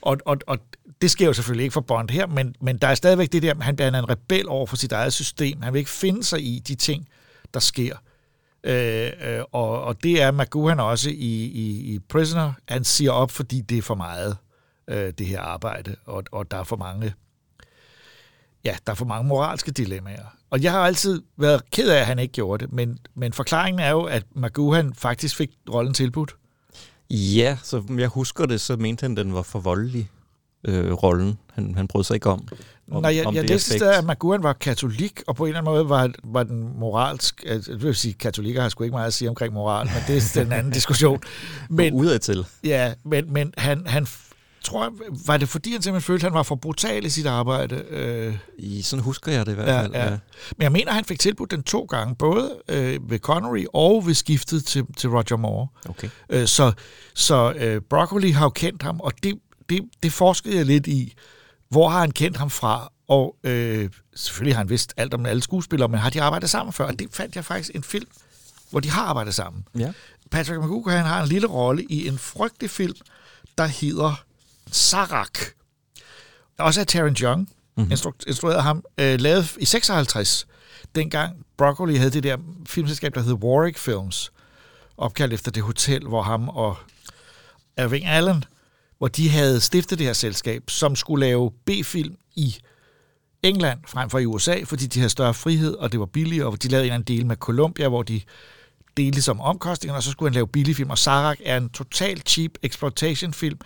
[0.05, 0.57] Og, og, og
[1.01, 3.53] det sker jo selvfølgelig ikke for Bond her, men, men der er stadigvæk det der,
[3.61, 5.61] han bliver en rebel over for sit eget system.
[5.61, 7.07] Han vil ikke finde sig i de ting,
[7.53, 7.95] der sker.
[8.63, 12.53] Øh, øh, og, og det er McGuhan også i, i, i Prisoner.
[12.69, 14.37] Han siger op, fordi det er for meget,
[14.87, 17.13] øh, det her arbejde, og, og der er for mange
[18.65, 20.35] ja, der er for mange moralske dilemmaer.
[20.49, 23.79] Og jeg har altid været ked af, at han ikke gjorde det, men, men forklaringen
[23.79, 26.35] er jo, at McGuhan faktisk fik rollen tilbudt.
[27.09, 30.09] Ja, så jeg husker det, så mente han, den var for voldelig,
[30.63, 31.37] øh, rollen.
[31.53, 32.47] Han, han brød sig ikke om.
[32.91, 35.73] om Nej, jeg, om jeg læste, at McGowan var katolik, og på en eller anden
[35.73, 37.43] måde var, var den moralsk...
[37.47, 40.37] Altså, det vil sige, katolikker har sgu ikke meget at sige omkring moral, men det
[40.37, 41.19] er den anden diskussion.
[41.69, 42.45] Men, udadtil.
[42.63, 44.05] Ja, men, men han, han
[44.65, 44.93] tror
[45.25, 47.75] var det fordi, han simpelthen følte, at han var for brutal i sit arbejde?
[47.75, 49.93] Øh, I, sådan husker jeg det i hvert fald.
[49.93, 50.11] Ja, ja.
[50.11, 50.17] Ja.
[50.57, 54.13] Men jeg mener, han fik tilbudt den to gange, både øh, ved Connery og ved
[54.13, 55.67] skiftet til, til Roger Moore.
[55.89, 56.09] Okay.
[56.29, 56.71] Øh, så
[57.13, 61.13] så øh, Broccoli har jo kendt ham, og det, det, det forskede jeg lidt i.
[61.69, 62.91] Hvor har han kendt ham fra?
[63.07, 66.73] Og øh, selvfølgelig har han vidst alt om alle skuespillere, men har de arbejdet sammen
[66.73, 66.85] før?
[66.85, 68.07] Og det fandt jeg faktisk en film,
[68.69, 69.67] hvor de har arbejdet sammen.
[69.77, 69.91] Ja.
[70.31, 72.95] Patrick McGoohan har en lille rolle i en frygtelig film,
[73.57, 74.23] der hedder
[74.71, 75.39] Sarak.
[76.57, 77.93] Også af Taron Young, mm-hmm.
[77.93, 80.47] instru- instruerede ham, øh, lavet i 56,
[80.95, 84.31] dengang Broccoli havde det der filmselskab, der hed Warwick Films,
[84.97, 86.77] opkaldt efter det hotel, hvor ham og
[87.77, 88.43] Irving Allen,
[88.97, 92.55] hvor de havde stiftet det her selskab, som skulle lave B-film i
[93.43, 96.63] England frem for i USA, fordi de havde større frihed, og det var billigere, og
[96.63, 98.21] de lavede en eller anden del med Columbia, hvor de
[98.97, 100.89] delte som omkostninger, og så skulle han lave billig film.
[100.89, 103.59] Og Sarak er en total cheap exploitation film,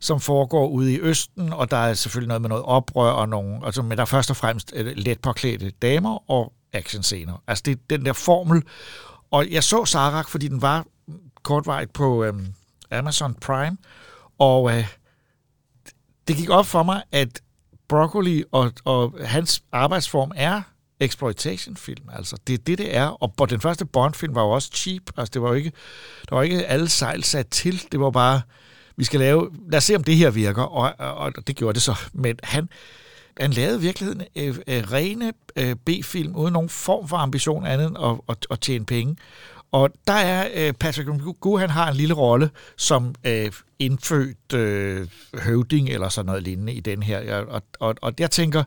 [0.00, 3.66] som foregår ude i Østen, og der er selvfølgelig noget med noget oprør, og nogle,
[3.66, 7.42] altså, men der er først og fremmest øh, let påklædte damer og actionscener.
[7.46, 8.62] Altså det er den der formel.
[9.30, 10.86] Og jeg så Sarak, fordi den var
[11.42, 12.46] kortvarigt på øhm,
[12.90, 13.76] Amazon Prime,
[14.38, 14.88] og øh,
[16.28, 17.40] det gik op for mig, at
[17.88, 20.62] Broccoli og, og hans arbejdsform er
[21.00, 22.08] exploitation-film.
[22.12, 23.06] Altså, det er det, det er.
[23.06, 25.02] Og den første Bond-film var jo også cheap.
[25.16, 25.72] Altså, det var jo ikke,
[26.28, 27.82] der var ikke alle sejl sat til.
[27.92, 28.40] Det var bare,
[28.96, 30.62] vi skal lave, lad os se, om det her virker.
[30.62, 31.94] Og, og, og det gjorde det så.
[32.12, 32.68] Men han,
[33.40, 37.86] han lavede i virkeligheden øh, øh, rene øh, B-film, uden nogen form for ambition andet
[37.88, 39.16] end at, at, at tjene penge.
[39.72, 45.06] Og der er øh, Patrick McGoo, han har en lille rolle som øh, indfødt øh,
[45.34, 47.20] høvding eller sådan noget lignende i den her.
[47.20, 48.62] Jeg- Og, og, og jeg tænker,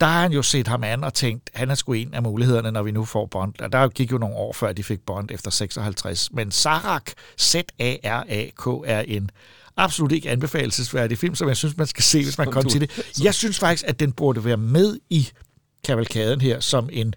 [0.00, 2.70] der har han jo set ham an og tænkt, han er sgu en af mulighederne,
[2.70, 3.60] når vi nu får Bond.
[3.60, 6.32] Og der gik jo nogle år før, de fik Bond efter 56.
[6.32, 7.10] Men Sarak,
[7.40, 9.30] Z-A-R-A-K, er en
[9.76, 13.20] absolut ikke anbefalesværdig film, som jeg synes, man skal se, hvis man kommer til det.
[13.24, 15.28] Jeg synes faktisk, at den burde være med i
[15.84, 17.14] kavalkaden her som en...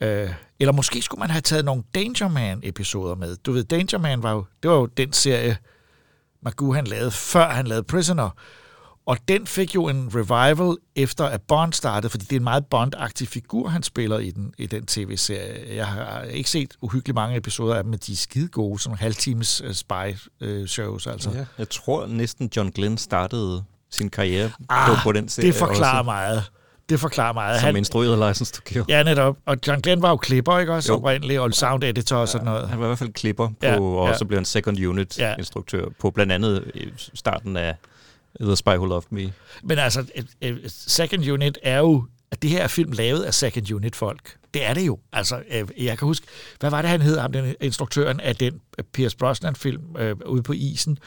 [0.00, 0.30] Øh,
[0.60, 3.36] eller måske skulle man have taget nogle Danger Man-episoder med.
[3.36, 5.56] Du ved, Danger Man var jo, det var jo den serie,
[6.42, 8.30] Magoo han lavede, før han lavede Prisoner.
[9.06, 12.64] Og den fik jo en revival efter at Bond startede, fordi det er en meget
[12.74, 15.76] Bond-agtig figur, han spiller i den, i den tv-serie.
[15.76, 18.98] Jeg har ikke set uhyggeligt mange episoder af dem, men de er skide gode, sådan
[18.98, 21.06] halvtimes uh, spy-shows.
[21.10, 21.30] altså.
[21.34, 25.98] Ja, jeg tror næsten John Glenn startede sin karriere ah, på, den serie det forklarer
[25.98, 26.42] også, meget.
[26.88, 27.60] Det forklarer meget.
[27.60, 28.84] Som instruerede License to Kill.
[28.88, 29.36] Ja, netop.
[29.46, 30.92] Og John Glenn var jo klipper, ikke også?
[30.92, 30.98] Jo.
[30.98, 32.68] Oprindeligt, og sound editor og sådan noget.
[32.68, 34.16] Han var i hvert fald klipper på, Ja, ja, og ja.
[34.16, 35.34] så blev han second unit Ja.
[35.38, 36.64] instruktør på blandt andet
[37.14, 37.74] starten af
[38.40, 39.32] The Spy Who Loved Me.
[39.62, 40.04] Men altså,
[40.66, 44.36] Second Unit er jo, at det her er film lavet af Second Unit folk.
[44.54, 44.98] Det er det jo.
[45.12, 46.26] Altså, øh, jeg kan huske,
[46.60, 50.42] hvad var det, han hed, ham, den instruktøren af den øh, Pierce Brosnan-film øh, ude
[50.42, 50.98] på isen.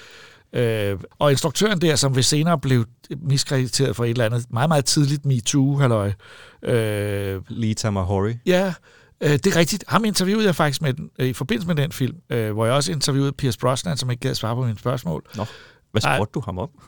[0.54, 2.86] Øh, og instruktøren der, som ved senere blev
[3.22, 6.12] miskrediteret for et eller andet meget, meget tidligt MeToo, halløj.
[6.64, 8.34] Øh, Lee Tamahori.
[8.46, 8.74] Ja,
[9.22, 9.84] øh, det er rigtigt.
[9.88, 12.76] Ham interviewede jeg faktisk med den, øh, i forbindelse med den film, øh, hvor jeg
[12.76, 15.24] også interviewede Pierce Brosnan, som ikke gad svare på mine spørgsmål.
[15.36, 15.46] Nå,
[15.92, 16.18] hvad Ej.
[16.18, 16.70] spurgte du ham om?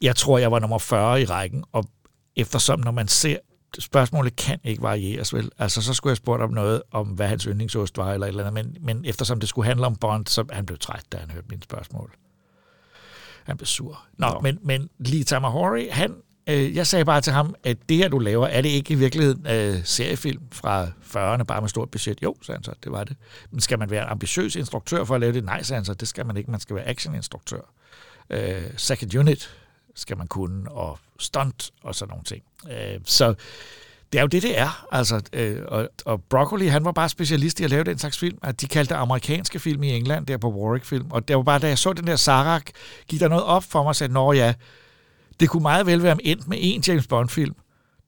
[0.00, 1.84] Jeg tror, jeg var nummer 40 i rækken, og
[2.36, 3.36] eftersom, når man ser,
[3.78, 5.50] spørgsmålet kan ikke varieres, vel?
[5.58, 8.46] Altså, så skulle jeg spurgt om noget, om hvad hans yndlingsost var, eller et eller
[8.46, 11.30] andet, men, men eftersom det skulle handle om Bond, så han blev træt, da han
[11.30, 12.12] hørte mine spørgsmål.
[13.44, 14.06] Han blev sur.
[14.18, 14.26] Nå.
[14.26, 14.40] Nå.
[14.40, 16.14] men, men Lee Tamahori, han,
[16.48, 18.96] øh, jeg sagde bare til ham, at det her, du laver, er det ikke i
[18.96, 22.22] virkeligheden øh, seriefilm fra 40'erne, bare med stort budget?
[22.22, 23.16] Jo, sagde han så, det var det.
[23.50, 25.44] Men skal man være en ambitiøs instruktør for at lave det?
[25.44, 26.50] Nej, sagde han så, det skal man ikke.
[26.50, 27.60] Man skal være actioninstruktør.
[28.30, 29.50] Øh, second unit
[29.94, 32.42] skal man kunne, og stunt og sådan nogle ting.
[32.70, 33.34] Øh, så
[34.12, 34.86] det er jo det, det er.
[34.92, 38.38] Altså, øh, og, og Broccoli, han var bare specialist i at lave den slags film.
[38.42, 41.06] At de kaldte det amerikanske film i England, der på Warwick Film.
[41.10, 42.70] Og det var bare, da jeg så den der Sarak,
[43.08, 44.54] gik der noget op for mig og sagde, nå ja,
[45.40, 47.54] det kunne meget vel være endt med en James Bond-film,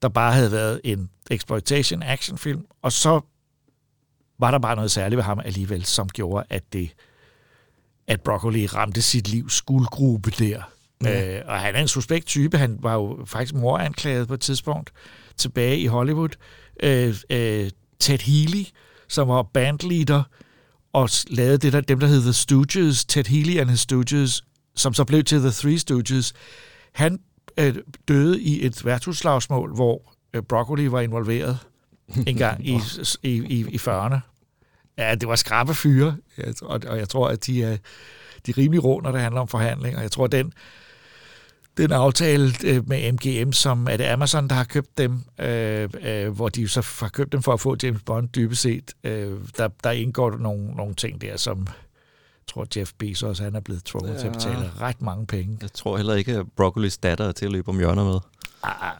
[0.01, 3.21] der bare havde været en exploitation action-film, og så
[4.39, 6.91] var der bare noget særligt ved ham alligevel, som gjorde, at det
[8.07, 10.61] at Broccoli ramte sit livs guldgruppe der.
[11.03, 11.37] Ja.
[11.37, 12.57] Øh, og han er en suspekt type.
[12.57, 14.91] Han var jo faktisk moranklaget på et tidspunkt
[15.37, 16.29] tilbage i Hollywood.
[16.83, 18.63] Øh, øh, Ted Healy,
[19.07, 20.23] som var bandleader,
[20.93, 24.43] og lavede det der, dem, der hed The Stooges, Ted Healy and his Stooges,
[24.75, 26.33] som så blev til The Three Stooges.
[26.91, 27.19] Han
[27.57, 27.75] øh,
[28.07, 31.57] døde i et værtshusslagsmål, hvor øh, Broccoli var involveret
[32.27, 32.79] en gang i,
[33.23, 34.19] i, i, i 40'erne.
[34.97, 36.17] Ja, det var skrabe fyre,
[36.61, 37.77] og, og jeg tror, at de er,
[38.45, 40.01] de er rimelig rå, når det handler om forhandlinger.
[40.01, 40.53] Jeg tror, at den,
[41.77, 46.29] den aftale øh, med MGM, som er det Amazon, der har købt dem, øh, øh,
[46.29, 49.69] hvor de så har købt dem for at få James Bond dybest set, øh, der,
[49.83, 51.67] der indgår nogle, nogle ting der, som
[52.53, 54.19] tror, Jeff Bezos han er blevet tvunget ja.
[54.19, 55.57] til at betale ret mange penge.
[55.61, 58.19] Jeg tror heller ikke, at Broccolis datter er til at løbe om hjørner med.
[58.63, 58.93] Ah,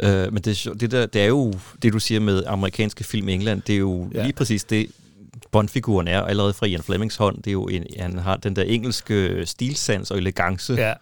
[0.00, 3.28] Øh, men det, er det, der, det er jo det, du siger med amerikanske film
[3.28, 4.22] i England, det er jo ja.
[4.22, 4.90] lige præcis det,
[5.50, 7.36] Bond-figuren er, allerede fra Ian Flemings hånd.
[7.36, 10.92] Det er jo en, han har den der engelske stilsans og elegance, ja,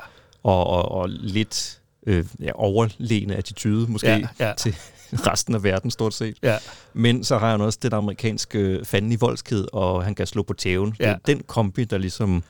[0.42, 4.52] og, og, og lidt øh, ja, overlegne attitude måske Ja, ja.
[4.56, 4.76] til
[5.30, 6.38] resten af verden stort set.
[6.42, 6.58] ja,
[6.92, 10.54] Men så har han også den amerikanske fanden i voldsked, og han kan slå på
[10.54, 10.96] tæven.
[11.00, 11.04] Ja.
[11.04, 12.44] Det er den kombi, der ligesom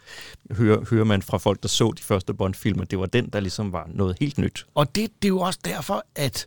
[0.50, 3.72] hører, hører man fra folk, der så de første Bond-film, det var den, der ligesom
[3.72, 4.66] var noget helt nyt.
[4.74, 6.46] Og det, det er jo også derfor, at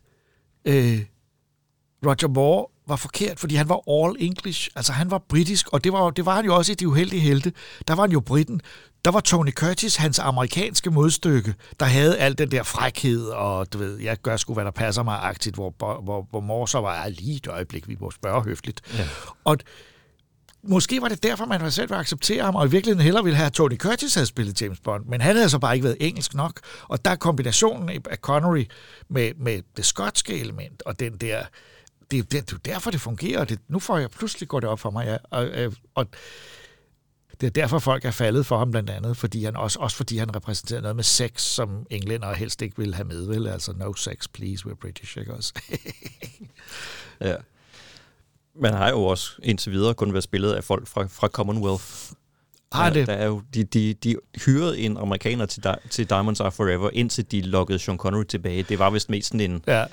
[0.65, 0.99] øh,
[2.05, 4.69] Roger Moore var forkert, fordi han var all English.
[4.75, 7.19] Altså han var britisk, og det var, det var han jo også i De Uheldige
[7.19, 7.53] Helte.
[7.87, 8.61] Der var han jo britten.
[9.05, 13.77] Der var Tony Curtis, hans amerikanske modstykke, der havde al den der frækhed, og du
[13.77, 17.03] ved, jeg gør sgu, hvad der passer mig, agtigt, hvor, hvor, hvor Moore så var,
[17.03, 18.81] "Ah, lige et øjeblik, vi må spørge høfligt.
[18.97, 19.07] Ja.
[19.43, 19.57] Og
[20.63, 23.45] måske var det derfor, man selv ville acceptere ham, og i virkeligheden hellere ville have,
[23.45, 26.33] at Tony Curtis havde spillet James Bond, men han havde så bare ikke været engelsk
[26.33, 26.59] nok.
[26.83, 28.65] Og der er kombinationen af Connery
[29.09, 31.41] med, med det skotske element, og den der,
[32.11, 34.69] det, er- det, det er derfor, det fungerer, det, nu får jeg pludselig går det
[34.69, 36.07] op for mig, ja, og, øh, og
[37.41, 40.17] det er derfor, folk er faldet for ham blandt andet, fordi han også, også fordi
[40.17, 43.47] han repræsenterer noget med sex, som englænder helst ikke vil have med, vel?
[43.47, 45.53] Altså, no sex, please, we're British, ikke også?
[47.21, 47.35] Ja.
[48.55, 51.83] Man har jo også indtil videre kun været spillet af folk fra, fra Commonwealth.
[52.71, 53.07] Har der, det?
[53.07, 57.31] Der er jo, de, de, de hyrede en amerikaner til, til Diamonds Are Forever, indtil
[57.31, 58.63] de lokkede Sean Connery tilbage.
[58.63, 59.85] Det var vist mest sådan en, Ja.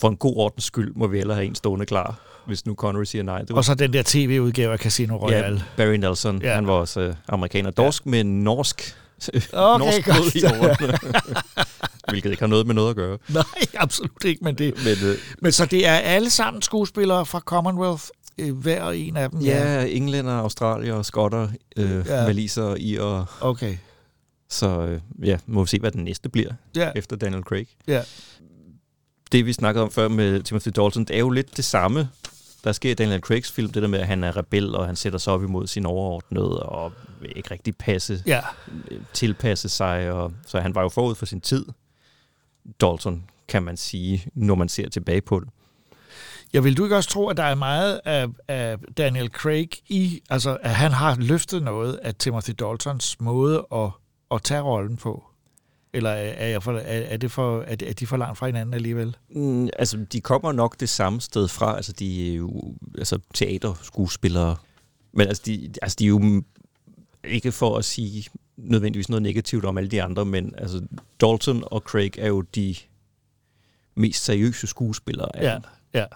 [0.00, 3.04] For en god ordens skyld, må vi hellere have en stående klar, hvis nu Connery
[3.04, 3.38] siger nej.
[3.40, 5.56] Det var, Og så den der tv-udgave af Casino Royale.
[5.56, 6.48] ja, Barry Nelson, Ja.
[6.48, 6.54] ja.
[6.54, 7.70] han var også øh, amerikaner.
[7.70, 8.96] Dorsk med norsk,
[9.52, 10.98] Okay, norsk blod i årene.
[12.10, 13.18] Hvilket ikke har noget med noget at gøre.
[13.28, 13.44] Nej,
[13.78, 14.74] absolut ikke, men det...
[14.84, 18.04] Men, øh, Men så det er alle sammen skuespillere fra Commonwealth,
[18.38, 19.40] øh, hver en af dem?
[19.40, 22.20] ja, englænder, australier, skotter, øh, Ja.
[22.20, 22.26] ja.
[22.26, 23.38] maliser irer.
[23.40, 23.76] Okay.
[24.50, 26.90] Så øh, ja, må vi se, hvad den næste bliver Ja.
[26.96, 27.66] efter Daniel Craig.
[27.88, 28.02] Ja.
[29.32, 32.08] Det, vi snakkede om før med Timothy Dalton, det er jo lidt det samme,
[32.64, 33.72] der sker i Daniel Craigs film.
[33.72, 36.62] Det der med, at han er rebel, og han sætter sig op imod sin overordnede,
[36.62, 38.40] og vil ikke rigtig passe, Ja.
[39.12, 40.10] tilpasse sig.
[40.12, 41.66] Og, så han var jo forud for sin tid.
[42.80, 45.48] Dalton, kan man sige, når man ser tilbage på det.
[46.52, 50.22] Jeg vil du ikke også tro, at der er meget af, af Daniel Craig i,
[50.30, 53.90] altså at han har løftet noget af Timothy Daltons måde at,
[54.30, 55.24] at tage rollen på?
[55.92, 58.46] Eller er, jeg for, er, er, det for, er, de- er de for langt fra
[58.46, 59.16] hinanden alligevel?
[59.30, 61.76] Mm, altså, de kommer nok det samme sted fra.
[61.76, 64.56] Altså, de er jo altså, teaterskuespillere.
[65.12, 66.42] Men altså de, altså, de er jo
[67.24, 70.82] ikke for at sige nødvendigvis noget negativt om alle de andre, men altså,
[71.20, 72.74] Dalton og Craig er jo de
[73.94, 75.58] mest seriøse skuespillere af Ja,
[76.00, 76.06] ja.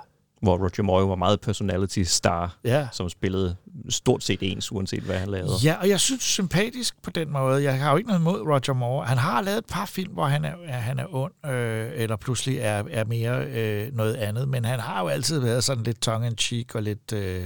[0.42, 2.88] Hvor Roger Moore var meget personality star, Ja.
[2.92, 3.56] som spillede
[3.88, 5.52] stort set ens, uanset hvad han lavede.
[5.64, 7.62] Ja, og jeg synes sympatisk på den måde.
[7.62, 9.06] Jeg har jo ikke noget imod Roger Moore.
[9.06, 12.16] Han har lavet et par film, hvor han er, er, han er ond, øh, eller
[12.16, 14.48] pludselig er, er mere øh, noget andet.
[14.48, 17.42] Men han har jo altid været sådan lidt tongue-in-cheek og lidt øh,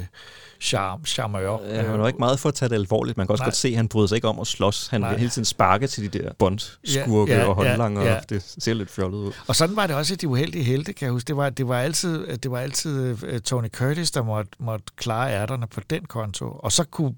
[0.61, 1.62] charm, charmeur.
[1.69, 3.17] Ja, han var ikke meget for at tage det alvorligt.
[3.17, 3.47] Man kan også Nej.
[3.47, 4.89] godt se, at han bryder sig ikke om at slås.
[4.89, 5.11] Han Nej.
[5.11, 8.01] vil hele tiden sparke til de der bondskurke Ja, ja, og håndlanger.
[8.03, 8.21] ja, Ja, ja.
[8.29, 9.33] Det ser lidt fjollet ud.
[9.47, 11.27] Og sådan var det også i De Uheldige Helte, kan jeg huske.
[11.29, 15.31] Det var, det var altid, det var altid uh, Tony Curtis, der måtte, måtte klare
[15.33, 16.47] ærterne på den konto.
[16.47, 17.15] Og så kunne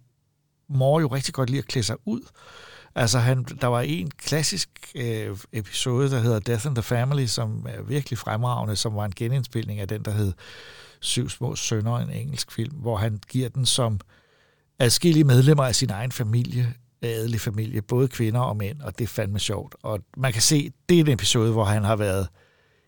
[0.68, 2.20] mor jo rigtig godt lide at klæde sig ud.
[2.94, 7.66] Altså, han, der var en klassisk øh, episode, der hedder Death in the Family, som
[7.68, 10.32] er virkelig fremragende, som var en genindspilning af den, der hed
[11.00, 14.00] Syv små sønner, en engelsk film, hvor han giver den som
[14.78, 19.08] adskillige medlemmer af sin egen familie, adelig familie, både kvinder og mænd, og det er
[19.08, 19.74] fandme sjovt.
[19.82, 22.28] Og man kan se, det er en episode, hvor han har været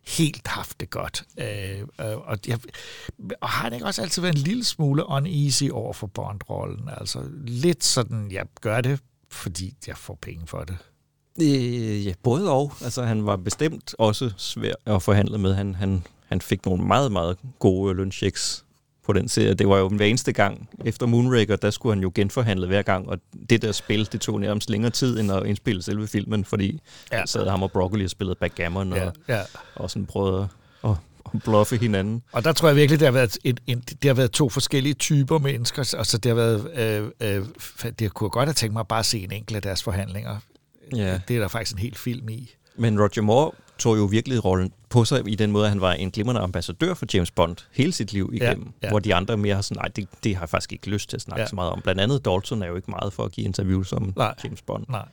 [0.07, 1.25] helt haft det godt.
[1.39, 2.59] Øh, øh og, jeg,
[3.41, 6.89] og har han ikke også altid været en lille smule uneasy over for Bond-rollen?
[6.97, 10.77] Altså lidt sådan, jeg gør det, fordi jeg får penge for det.
[11.43, 12.73] Øh, ja, både og.
[12.83, 15.55] Altså, han var bestemt også svær at forhandle med.
[15.55, 18.65] Han, han, han fik nogle meget, meget gode lønchecks
[19.13, 19.55] på den serie.
[19.55, 23.09] Det var jo hver eneste gang efter Moonraker, der skulle han jo genforhandle hver gang,
[23.09, 23.19] og
[23.51, 26.81] det der spil, det tog nærmest længere tid end at indspille selve filmen, fordi
[27.13, 27.19] Ja.
[27.19, 27.27] ja.
[27.27, 29.41] sad ham og Broccoli og spillede backgammon Ja, og, ja.
[29.75, 30.49] og sådan prøvede
[30.85, 30.91] at,
[31.35, 32.23] at bluffe hinanden.
[32.33, 34.95] Og der tror jeg virkelig, det har været, en, en, det har været to forskellige
[34.95, 35.95] typer mennesker.
[35.99, 36.71] Altså, det har været,
[37.21, 37.45] øh, øh,
[37.99, 40.37] det kunne jeg godt have tænkt mig at bare se en enkelt af deres forhandlinger.
[40.97, 41.21] Ja.
[41.29, 42.51] Det er der faktisk en hel film i.
[42.77, 45.93] Men Roger Moore tog jo virkelig rollen på sig i den måde, at han var
[45.93, 48.65] en glimrende ambassadør for James Bond hele sit liv igennem.
[48.67, 48.91] Ja, Ja.
[48.91, 51.17] Hvor de andre mere har sådan, nej, det, det har jeg faktisk ikke lyst til
[51.17, 51.47] at snakke Ja.
[51.49, 51.81] så meget om.
[51.83, 54.35] Blandt andet Dalton er jo ikke meget for at give interviews om Nej.
[54.45, 54.85] James Bond.
[54.89, 55.05] Nej.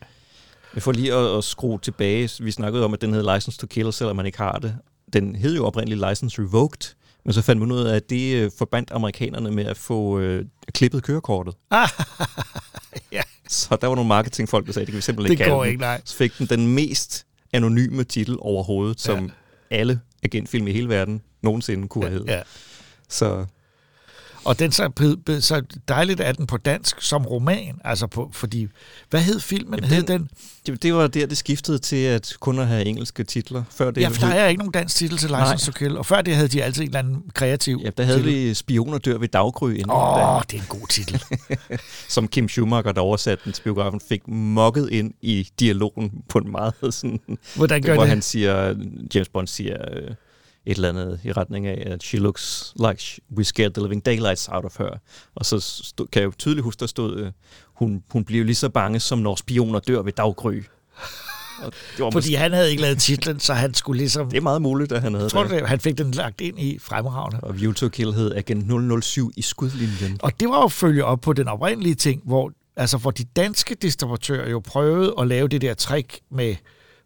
[0.75, 2.29] Jeg får lige at, at skrue tilbage.
[2.43, 4.77] Vi snakkede om, at den hed License to Kill, selvom man ikke har det.
[5.13, 6.93] Den hed jo oprindeligt License Revoked,
[7.25, 10.45] men så fandt man ud af, at det øh, forbandt amerikanerne med at få øh,
[10.73, 11.53] klippet kørekortet.
[13.11, 13.21] ja.
[13.49, 15.71] Så der var nogle marketingfolk, der sagde, det kan vi simpelthen Det ikke går kalde
[15.71, 16.01] ikke, nej.
[16.05, 19.31] Så fik den den mest anonyme titel overhovedet, som Ja.
[19.69, 22.29] Alle agentfilm i hele verden nogensinde kunne have heddet.
[22.29, 22.41] Ja.
[23.09, 23.45] Så
[24.47, 24.89] Og den så,
[25.39, 27.79] så dejligt er den på dansk som roman.
[27.83, 28.67] Altså på, fordi,
[29.09, 29.73] hvad hed filmen?
[29.75, 30.29] Jamen, hed den-
[30.65, 30.77] den?
[30.81, 33.63] det, var der, det skiftede til at kun at have engelske titler.
[33.71, 35.97] Før det Ja, for der er ikke nogen dansk titel til License to Kill.
[35.97, 38.33] Og før det havde de altid en eller anden kreativ Ja, der havde titel.
[38.49, 39.91] vi Spioner dør ved daggry inden.
[39.91, 41.23] Åh, da- det er en god titel.
[42.15, 46.51] som Kim Schumacher, der oversatte den til biografen, fik mokket ind i dialogen på en
[46.51, 47.19] meget sådan...
[47.55, 48.09] Hvordan gør hvor det?
[48.09, 48.75] han siger,
[49.15, 50.11] James Bond siger øh,
[50.67, 54.49] et eller andet i retning af, at she looks like we scared the living daylights
[54.51, 54.99] out of her.
[55.35, 57.31] Og så stod, kan jeg jo tydeligt huske, der stod, øh,
[57.73, 60.63] hun, hun bliver lige så bange, som når spioner dør ved daggry.
[61.63, 64.29] Og det, var Fordi han havde ikke lavet titlen, så han skulle ligesom...
[64.29, 65.51] det er meget muligt, at han havde Tror det.
[65.51, 65.67] det?
[65.67, 67.39] Han fik den lagt ind i fremragende.
[67.43, 70.17] Og View to Kill hed Agent 007 i skudlinjen.
[70.19, 73.75] Og det var jo følge op på den oprindelige ting, hvor, altså, hvor de danske
[73.75, 76.55] distributører jo prøvede at lave det der trick med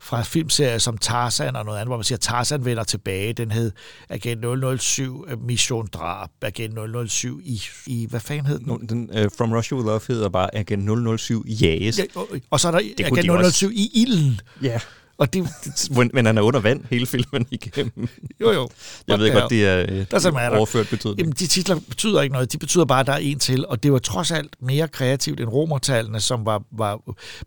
[0.01, 3.33] fra filmserier som Tarzan og noget andet, hvor man siger, Tarzan vender tilbage.
[3.33, 3.71] Den hed
[4.09, 4.45] Agent
[4.81, 8.67] 007 øh, Mission Drab, Agent 007 i, i hvad fanden hed den?
[8.67, 11.99] Nu, den uh, From Russia With Love hedder bare Agent 007 Jages.
[11.99, 14.41] Ja, og, og så er der kunne de Agent også- 007 i ilden.
[14.61, 14.79] Ja.
[15.17, 15.47] Og det,
[16.13, 18.07] Men- han er under vand hele filmen igennem.
[18.41, 18.69] jo, jo.
[19.07, 21.19] Jeg ved godt, det er øh, Der er overført betydning.
[21.19, 22.51] Jamen, de titler betyder ikke noget.
[22.53, 25.39] De betyder bare, at der er en til, og det var trods alt mere kreativt
[25.39, 26.63] end romertallene, som var...
[26.71, 26.99] var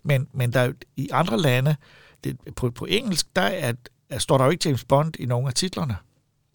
[0.04, 1.76] men, men der, er i andre lande,
[2.24, 3.72] det, på, på engelsk, der er,
[4.10, 5.96] er, står der jo ikke James Bond i nogen af titlerne.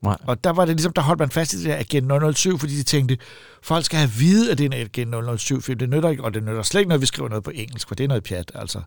[0.03, 0.17] Nej.
[0.27, 2.75] Og der var det ligesom, der holdt man fast i det der Agent 007, fordi
[2.77, 3.17] de tænkte,
[3.63, 5.79] folk skal have vide, at det er en Agent 007 film.
[5.79, 7.95] Det nytter ikke, og det nytter slet ikke at vi skriver noget på engelsk, for
[7.95, 8.81] det er noget pjat, altså.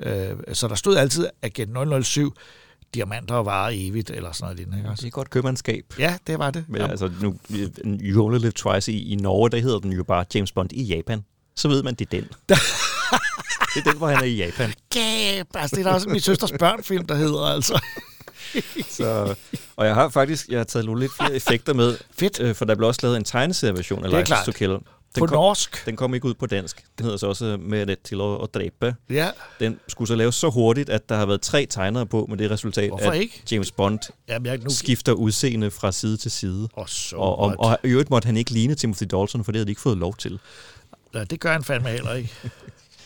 [0.00, 0.30] Ja.
[0.32, 2.34] Øh, så der stod altid Agent 007,
[2.94, 4.78] diamanter og varer evigt, eller sådan noget lignende.
[4.78, 4.90] Ikke?
[4.90, 5.84] Det er godt købmandskab.
[5.98, 6.64] Ja, det var det.
[6.68, 6.86] Men Ja.
[6.86, 7.36] altså, nu,
[7.84, 10.82] You Only Live Twice i, i Norge, der hedder den jo bare James Bond i
[10.82, 11.24] Japan.
[11.56, 12.28] Så ved man, det er den.
[13.74, 14.74] det er den, hvor han er i Japan.
[14.90, 15.46] Gab!
[15.54, 17.80] Altså, det er der også min søsters børnfilm, der hedder, altså.
[18.88, 19.34] Så,
[19.76, 21.96] og jeg har faktisk jeg har taget nogle lidt flere effekter med.
[22.18, 22.40] Fedt.
[22.40, 24.70] Øh, for der blev også lavet en tegneserieversion af License to Kill.
[24.70, 25.86] Den På kom, norsk.
[25.86, 26.84] Den kom ikke ud på dansk.
[26.98, 28.94] Den hedder så også Med det til at, at dræbe.
[29.10, 29.30] Ja.
[29.60, 32.50] Den skulle så laves så hurtigt, at der har været tre tegnere på med det
[32.50, 33.42] resultat, Hvorfor at ikke?
[33.52, 33.98] James Bond
[34.28, 34.70] Jamen, jeg, nu...
[34.70, 36.68] skifter udseende fra side til side.
[36.72, 37.60] Og så Og, og, godt.
[37.60, 39.98] og i øvrigt måtte han ikke ligne Timothy Dalton, for det havde de ikke fået
[39.98, 40.38] lov til.
[41.14, 42.32] Ja, det gør han fandme heller ikke.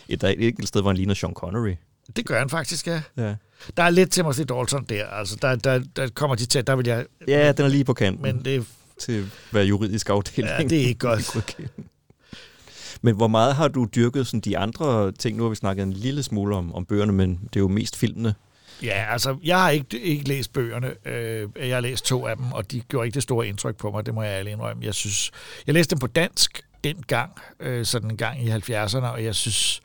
[0.08, 1.74] Et, der er et enkelt sted, hvor han ligner Sean Connery.
[2.16, 3.02] Det gør han faktisk, ja.
[3.16, 3.34] Ja.
[3.76, 5.06] Der er lidt Timothy Dalton der.
[5.06, 7.06] Altså, der, der, der kommer de til, der vil jeg...
[7.28, 8.22] Ja, den er lige på kanten.
[8.22, 8.66] Men det,
[8.98, 10.48] til hvad juridisk afdeling.
[10.58, 11.56] Ja, det er ikke godt.
[13.02, 15.36] Men hvor meget har du dyrket sådan de andre ting?
[15.36, 17.96] Nu har vi snakket en lille smule om, om bøgerne, men det er jo mest
[17.96, 18.34] filmene.
[18.82, 21.08] Ja, altså, jeg har ikke, ikke læst bøgerne.
[21.08, 23.90] Øh, jeg har læst to af dem, og de gjorde ikke det store indtryk på
[23.90, 24.84] mig, det må jeg ærligt indrømme.
[24.84, 25.30] Jeg synes,
[25.66, 27.30] jeg læste dem på dansk dengang,
[27.60, 29.82] øh, sådan en gang i 70'erne, og jeg synes,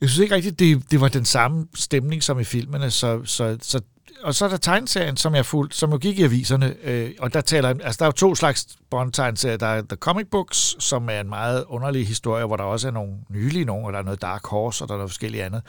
[0.00, 3.58] jeg synes ikke rigtigt, det, det var den samme stemning som i filmene, så, så,
[3.62, 3.80] så
[4.22, 7.34] og så er der tegneserien, som jeg fulgt, som jo gik i aviserne, øh, og
[7.34, 9.56] der taler, altså der er jo to slags Bond-tegneserier.
[9.56, 12.92] Der er The Comic Books, som er en meget underlig historie, hvor der også er
[12.92, 15.62] nogle nylige nogle, og der er noget Dark Horse, og der er noget forskelligt andet.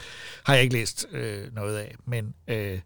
[0.45, 2.80] Har jeg ikke læst øh, noget af, men øh,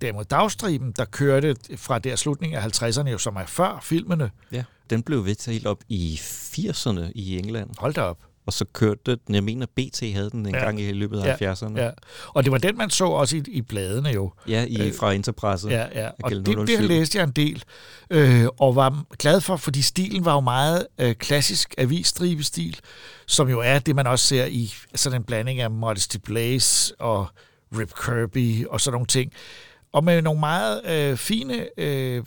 [0.00, 4.30] derimod Dagstriben, der kørte fra der slutningen af 50'erne, jo, som er før filmene.
[4.52, 7.70] Ja, den blev vedtaget helt op i 80'erne i England.
[7.78, 8.18] Hold da op.
[8.46, 10.60] Og så kørte den, jeg mener BT havde den en Ja.
[10.64, 11.80] gang i løbet af Ja, 70'erne.
[11.80, 11.90] Ja.
[12.28, 14.32] Og det var den, man så også i, i bladene jo.
[14.48, 15.68] Ja, i, fra Interpresse.
[15.68, 16.08] Ja, ja.
[16.22, 16.88] Og det, det 007.
[16.88, 17.64] læste jeg en del,
[18.10, 22.80] øh, og var glad for, fordi stilen var jo meget øh, klassisk avisstribestil,
[23.26, 27.26] som jo er det, man også ser i sådan en blanding af Modesty Blaze og
[27.78, 29.32] Rip Kirby og sådan nogle ting.
[29.92, 32.24] Og med nogle meget øh, fine, øh,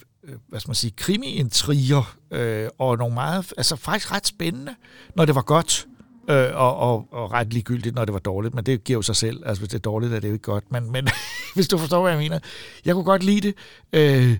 [0.49, 4.75] hvad skal man sige, krimi-intriger, øh, og nogle meget, altså faktisk ret spændende,
[5.15, 5.85] når det var godt.
[6.29, 9.15] Øh, og, og, og ret ligegyldigt, når det var dårligt, men det giver jo sig
[9.15, 9.43] selv.
[9.45, 10.71] Altså, hvis det er dårligt, er det jo ikke godt.
[10.71, 11.07] Men, men
[11.55, 12.39] hvis du forstår, hvad jeg mener.
[12.85, 13.55] Jeg kunne godt lide det.
[13.93, 14.37] Øh,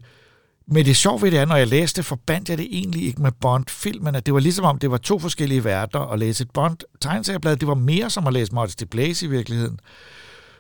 [0.71, 3.31] men det sjove ved det er, når jeg læste forbandt jeg det egentlig ikke med
[3.41, 4.13] Bond-filmen.
[4.13, 7.55] Det var ligesom om, det var to forskellige verdener at læse et Bond-tegneserieblad.
[7.55, 9.79] Det var mere som at læse Modesty Blaze i virkeligheden.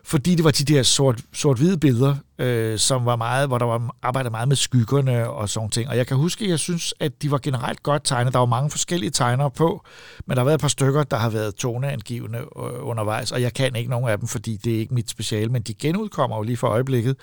[0.03, 3.95] Fordi det var de der sort, sort-hvide billeder, øh, som var meget, hvor der var
[4.01, 5.89] arbejdet meget med skyggerne og sådan ting.
[5.89, 8.33] Og jeg kan huske, at jeg synes, at de var generelt godt tegnet.
[8.33, 9.85] Der var mange forskellige tegnere på,
[10.25, 13.53] men der har været et par stykker, der har været toneangivende øh, undervejs, og jeg
[13.53, 16.43] kan ikke nogen af dem, fordi det er ikke mit speciale, men de genudkommer jo
[16.43, 17.15] lige for øjeblikket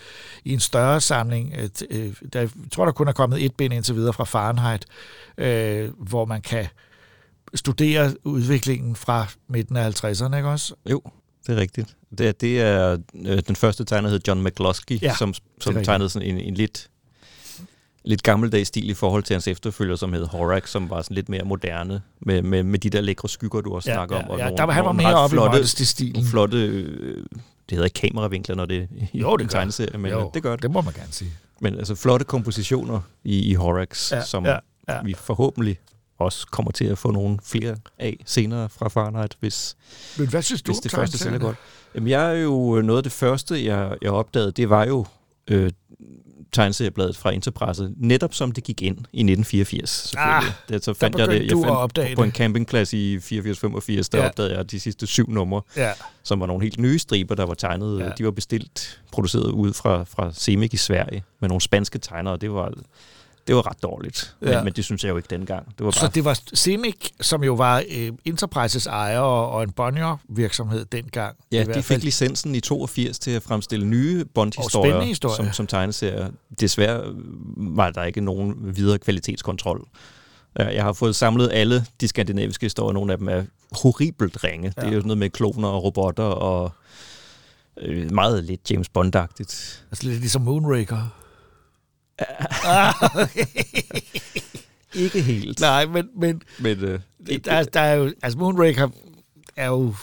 [0.44, 1.54] i en større samling.
[1.58, 4.86] Øh, øh, der, jeg tror, der kun er kommet et bind indtil videre fra Fahrenheit,
[5.38, 6.66] øh, hvor man kan
[7.54, 10.74] studere udviklingen fra midten af 50'erne, ikke også?
[10.90, 11.02] Jo,
[11.46, 11.96] det er rigtigt.
[12.18, 16.08] Det, er- det er øh, den første tegner hed John McCluskey, Ja, som, som tegnede
[16.08, 16.88] sådan en, en lidt
[18.04, 21.28] lidt gammeldags stil i forhold til hans efterfølger, som hed Horak, som var sådan lidt
[21.28, 24.30] mere moderne, med, med, med de der lækre skygger, du også Ja, snakker ja, om.
[24.30, 26.12] og ja, nogle- der var- han var mere oppe i flotte- modesty-stilen.
[26.12, 27.24] nogle flotte, øh,
[27.70, 30.50] det hedder kameravinkler, når det er i Jo, det en tegneserie, men Jo, det gør
[30.52, 30.62] det.
[30.62, 31.30] Det må man gerne sige.
[31.60, 34.56] Men altså flotte kompositioner i, i Horax, Ja, som ja.
[34.88, 35.02] ja.
[35.04, 35.78] vi forhåbentlig
[36.18, 39.76] også kommer til at få nogle flere af senere fra Fahrenheit, hvis,
[40.18, 41.56] Men hvad synes du hvis det første sælger godt.
[41.94, 45.06] Jamen, jeg er jo noget af det første, jeg, jeg opdagede, det var jo
[45.50, 45.70] øh,
[46.52, 50.48] tegneseriebladet fra Interpresse, netop som det gik ind i 1984, selvfølgelig.
[50.48, 52.36] Ah, det, så fandt jeg det, jeg fandt opdage på en det.
[52.36, 53.20] campingplads i 84-85,
[54.12, 54.28] der Ja.
[54.28, 55.92] opdagede jeg de sidste syv numre, Ja.
[56.22, 57.98] som var nogle helt nye striber, der var tegnet.
[58.00, 58.08] Ja.
[58.18, 62.36] De var bestilt, produceret ud fra, fra Semik i Sverige, med nogle spanske tegnere.
[62.36, 62.72] Det var,
[63.46, 64.54] det var ret dårligt, Ja.
[64.54, 65.66] men, men det synes jeg jo ikke dengang.
[65.78, 69.62] Det var Så bare det var Semik, som jo var øh, Enterprises ejer og, og
[69.62, 71.36] en Bonnier-virksomhed dengang.
[71.52, 71.82] Ja, de fald.
[71.82, 76.28] fik licensen i 82 til at fremstille nye Bond-historier som, som tegneserier.
[76.60, 77.02] Desværre
[77.56, 79.86] var der ikke nogen videre kvalitetskontrol.
[80.58, 82.92] Jeg har fået samlet alle de skandinaviske historier.
[82.92, 83.42] Nogle af dem er
[83.72, 84.72] horribelt ringe.
[84.76, 84.80] Ja.
[84.82, 86.72] Det er jo sådan noget med kloner og robotter og
[87.80, 89.82] øh, meget lidt James Bond-agtigt.
[89.90, 91.14] Altså lidt ligesom Moonraker.
[94.94, 95.60] Ikke helt.
[95.60, 97.00] Nej, men, men Men, øh,
[97.44, 98.88] der, der er jo, altså Moonraker
[99.56, 99.94] er jo,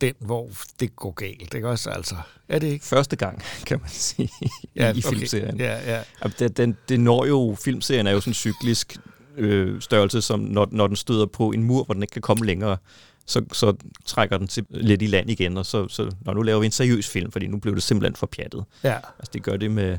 [0.00, 0.50] den, hvor
[0.80, 1.90] det går galt, ikke også?
[1.90, 2.16] Altså,
[2.48, 2.84] er det ikke?
[2.84, 4.30] Første gang, kan man sige,
[4.76, 5.08] Ja, i okay.
[5.08, 5.58] filmserien.
[5.60, 6.02] Ja, ja.
[6.38, 8.96] Det, den, det når jo, filmserien er jo sådan en cyklisk
[9.36, 12.46] øh, størrelse, som når, når den støder på en mur, hvor den ikke kan komme
[12.46, 12.76] længere,
[13.26, 13.74] så, så
[14.06, 16.72] trækker den til, lidt i land igen, og så, så når nu laver vi en
[16.72, 18.64] seriøs film, fordi nu blev det simpelthen for pjattet.
[18.82, 18.94] Ja.
[18.94, 19.98] Altså det gør det med,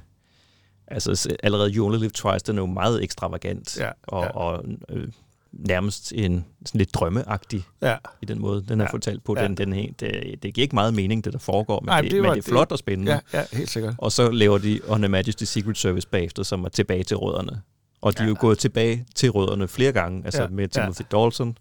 [0.88, 4.30] altså allerede You Only Live Twice, den er jo meget ekstravagant, Ja, og, ja.
[4.30, 5.08] og øh,
[5.54, 7.98] nærmest en sådan lidt drømmeagtig Ja.
[8.22, 9.36] i den måde, den er Ja, fortalt på.
[9.38, 9.44] ja.
[9.44, 10.00] Den, den, det,
[10.44, 12.42] det giver ikke meget mening, det der foregår, men, Nej, det, det men det er
[12.42, 13.12] flot og spændende.
[13.12, 13.96] Ja, ja, helt sikkert.
[13.98, 17.62] Og så laver de On Her Majesty Secret Service bagefter, som er tilbage til rødderne.
[18.02, 20.82] Og de er jo gået tilbage til rødderne flere gange, altså Ja, ja, med ja.
[20.82, 21.58] Timothy Dalton,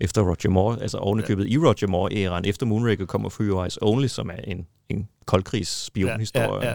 [0.00, 1.50] efter Roger Moore, altså ovenikøbet ja.
[1.50, 6.46] i Roger Moore-æraen, efter Moonraker kommer Your Eyes Only, som er en, en koldkrigs-spionhistorie.
[6.54, 6.74] Ja, ja, ja.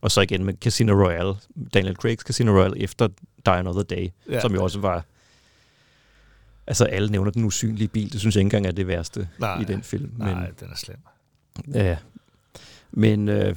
[0.00, 1.34] Og så igen med Casino Royale,
[1.74, 3.08] Daniel Craig's Casino Royale efter
[3.46, 4.40] Die Another Day, Ja.
[4.40, 5.04] som jo også var...
[6.66, 9.60] Altså alle nævner den usynlige bil, det synes jeg ikke engang er det værste Nej,
[9.60, 10.12] i den film.
[10.18, 10.98] Nej, Men, den er slem.
[11.74, 11.96] ja.
[12.90, 13.56] Men øh,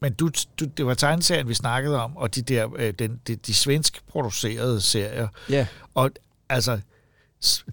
[0.00, 0.30] Men du,
[0.60, 4.06] du, det var tegneserien, vi snakkede om, og de der øh, den, de, de svensk
[4.08, 5.28] producerede serier.
[5.50, 5.66] Ja.
[5.94, 6.10] Og
[6.48, 6.80] altså,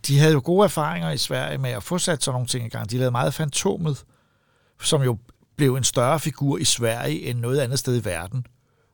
[0.08, 2.70] de havde jo gode erfaringer i Sverige med at få sat sådan nogle ting i
[2.70, 2.90] gang.
[2.92, 4.04] De lavede meget Fantomet,
[4.82, 5.18] som jo
[5.58, 8.46] blev en større figur i Sverige end noget andet sted i verden.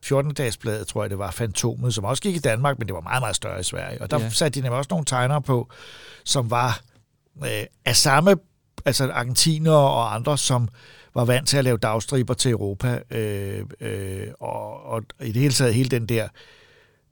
[0.06, 3.22] 14-dagesbladet, tror jeg, det var Fantomet, som også gik i Danmark, men det var meget,
[3.22, 4.02] meget større i Sverige.
[4.02, 4.24] Og der Ja.
[4.24, 4.30] ja.
[4.30, 5.68] satte de nemlig også nogle tegnere på,
[6.24, 6.80] som var
[7.44, 8.36] øh, af samme,
[8.84, 10.68] altså argentinere og andre, som
[11.14, 15.54] var vant til at lave dagstriber til Europa, øh, øh, og, og i det hele
[15.54, 16.28] taget hele den der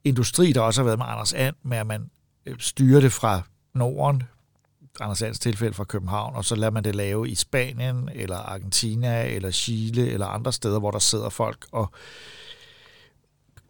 [0.03, 2.09] industri, der også har været med Anders And, med at man
[2.45, 3.41] øh, styrer det fra
[3.75, 4.23] Norden,
[5.01, 9.25] Anders Ands tilfælde fra København, og så lader man det lave i Spanien, eller Argentina,
[9.25, 11.91] eller Chile, eller andre steder, hvor der sidder folk og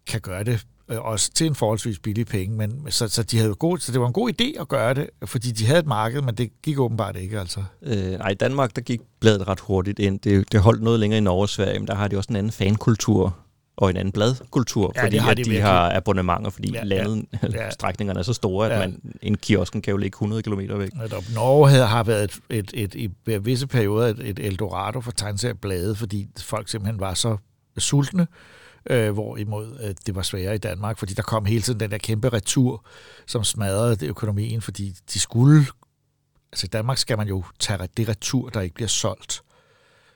[0.07, 3.49] kan gøre det øh, også til en forholdsvis billig penge, men så, så, de havde
[3.49, 5.85] jo god, så det var en god idé at gøre det, fordi de havde et
[5.85, 7.63] marked, men det gik åbenbart ikke, altså.
[7.81, 10.19] Øh, nej, i Danmark, der gik bladet ret hurtigt ind.
[10.19, 12.35] Det, det holdt noget længere i Norge og Sverige, men der har de også en
[12.35, 13.37] anden fankultur
[13.79, 15.67] og en anden bladkultur, Ja, fordi har at de de, virkelig.
[15.69, 17.69] har abonnementer, fordi Ja, landet, ja.
[17.71, 18.79] strækningerne er så store, at Ja.
[18.79, 20.93] man, en kiosken kan jo ligge 100 km væk.
[20.93, 21.23] Netop.
[21.35, 25.11] Norge havde, har været et, et, et, et, i visse perioder et, et Eldorado for
[25.11, 27.37] tegneserieblade, fordi folk simpelthen var så
[27.77, 28.27] sultne,
[28.89, 31.97] øh, hvorimod øh, det var sværere i Danmark, fordi der kom hele tiden den der
[31.97, 32.85] kæmpe retur,
[33.27, 35.65] som smadrede økonomien, fordi de skulle...
[36.51, 39.41] Altså i Danmark skal man jo tage det retur, der ikke bliver solgt.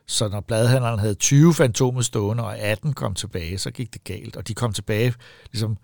[0.07, 4.35] Så når bladhandleren havde 20 fantomer stående, og 18 kom tilbage, så gik det galt.
[4.35, 5.13] Og de kom tilbage
[5.51, 5.77] ligesom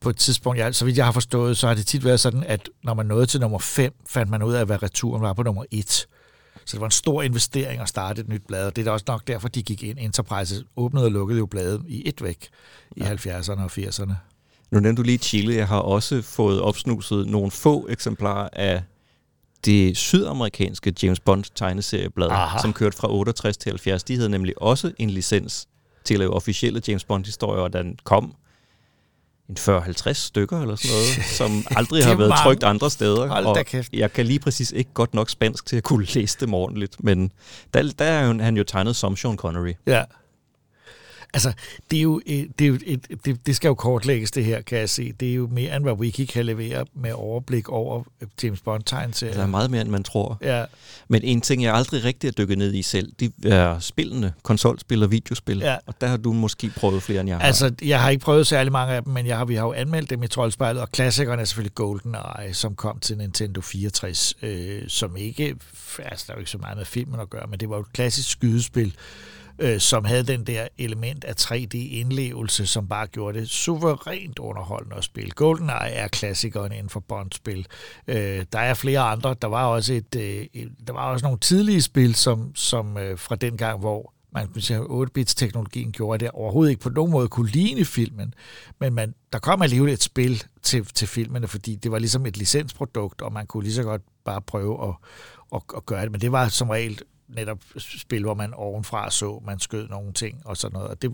[0.00, 2.44] på et tidspunkt, jeg, så vidt jeg har forstået, så har det tit været sådan,
[2.44, 5.42] at når man nåede til nummer 5, fandt man ud af, hvad returen var på
[5.42, 6.06] nummer 1.
[6.64, 8.90] Så det var en stor investering at starte et nyt blad, og det er da
[8.90, 9.98] også nok derfor, de gik ind.
[9.98, 12.48] Enterprise åbnede og lukkede jo bladet i et væk
[12.96, 13.14] i ja.
[13.14, 14.12] 70'erne og 80'erne.
[14.70, 15.54] Nu nævnte du lige Chile.
[15.54, 18.82] Jeg har også fået opsnuset nogle få eksemplarer af
[19.64, 22.58] det sydamerikanske James Bond tegneserieblad, Aha.
[22.62, 24.04] som kørte fra 68 til 70.
[24.04, 25.66] De havde nemlig også en licens
[26.04, 28.34] til at lave officielle James Bond-historier, og den kom
[29.48, 32.42] en 40-50 stykker eller sådan noget, som aldrig har været mange.
[32.42, 33.26] trykt andre steder.
[33.28, 33.92] Hold og kæft.
[33.92, 37.32] jeg kan lige præcis ikke godt nok spansk til at kunne læse dem ordentligt, men
[37.74, 39.72] der, der er jo- han jo tegnet som Sean Connery.
[39.86, 40.04] Ja.
[41.34, 41.52] Altså,
[41.90, 44.60] det er jo, et- det, er jo et, det, det skal jo kortlægges, det her,
[44.62, 45.12] kan jeg se.
[45.12, 48.02] Det er jo mere, end hvad Wiki kan levere med overblik over
[48.42, 50.38] James bond tegneserier Der er meget mere, end man tror.
[50.42, 50.64] Ja,
[51.08, 55.02] Men en ting, jeg aldrig rigtig har dykket ned i selv, det er spillene, konsolspil
[55.02, 55.58] og videospil.
[55.58, 55.76] Ja.
[55.86, 57.44] Og der har du måske prøvet flere, end jeg har.
[57.46, 59.72] Altså, jeg har ikke prøvet særlig mange af dem, men jeg har, vi har jo
[59.72, 64.82] anmeldt dem i Troldspejlet, og klassikeren er selvfølgelig GoldenEye, som kom til Nintendo 64, øh,
[64.88, 65.56] som ikke,
[65.98, 67.80] altså der er jo ikke så meget med filmen at gøre, men det var jo
[67.82, 68.94] et klassisk skydespil,
[69.58, 75.04] øh, som havde den der element af 3D-indlevelse, som bare gjorde det suverænt underholdende at
[75.04, 75.30] spille.
[75.30, 77.66] GoldenEye er klassikeren inden for Bond-spil.
[78.08, 79.34] Øh, der er flere andre.
[79.42, 83.36] Der var også et, øh, der var også nogle tidlige spil, som, som øh, fra
[83.36, 87.28] den gang, hvor man kan sige, 8-bits-teknologien gjorde, at det overhovedet ikke på nogen måde
[87.28, 88.34] kunne ligne filmen.
[88.80, 92.36] Men man, der kom alligevel et spil til, til filmene, fordi det var ligesom et
[92.36, 94.94] licensprodukt, og man kunne lige så godt bare prøve at,
[95.54, 96.12] at, at gøre det.
[96.12, 100.42] Men det var som regel netop spil, hvor man ovenfra så, man skød nogle ting
[100.44, 100.88] og sådan noget.
[100.88, 101.12] Og det,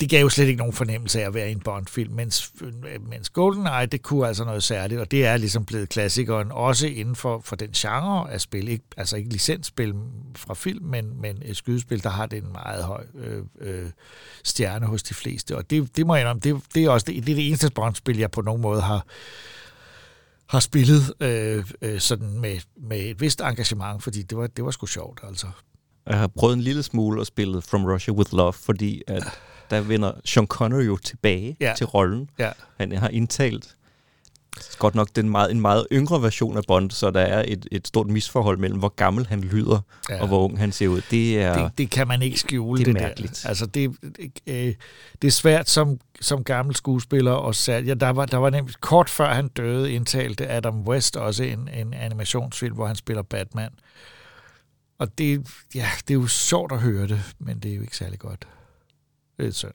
[0.00, 2.52] det gav jo slet ikke nogen fornemmelse af at være i en Bond-film, mens,
[3.00, 7.16] mens GoldenEye, det kunne altså noget særligt, og det er ligesom blevet klassikeren, også inden
[7.16, 9.94] for, for den genre af spil, ikke, altså ikke licensspil
[10.36, 13.90] fra film, men, men et skydespil, der har det en meget høj øh, øh,
[14.44, 17.26] stjerne hos de fleste, og det, det må jeg indrømme, det, det er også det,
[17.26, 19.06] det, er det eneste Bond-spil, jeg på nogen måde har,
[20.48, 24.70] har spillet øh, øh, sådan med, med et vist engagement, fordi det var, det var
[24.70, 25.46] sgu sjovt, altså.
[26.06, 29.22] Jeg har prøvet en lille smule at spille From Russia With Love, fordi at
[29.70, 31.74] der vender Sean Connery jo tilbage Ja.
[31.76, 32.30] til rollen.
[32.38, 32.50] Ja.
[32.76, 33.76] Han har indtalt
[34.78, 37.88] Godt nok den meget, en meget yngre version af Bond, så der er et, et
[37.88, 39.80] stort misforhold mellem, hvor gammel han lyder,
[40.10, 40.20] Ja.
[40.22, 41.00] og hvor ung han ser ud.
[41.10, 42.78] Det er, Det, det kan man ikke skjule.
[42.84, 43.40] det er det mærkeligt.
[43.42, 43.48] Der.
[43.48, 44.74] Altså, det, det, øh,
[45.22, 47.86] det er svært som, som gammel skuespiller og sat.
[47.86, 51.68] Ja, der, var, der var nemlig kort før han døde, indtalte Adam West også en,
[51.74, 53.70] en animationsfilm, hvor han spiller Batman.
[54.98, 57.96] Og det, ja, det er jo sjovt at høre det, men det er jo ikke
[57.96, 58.48] særlig godt.
[59.38, 59.72] Det er synd.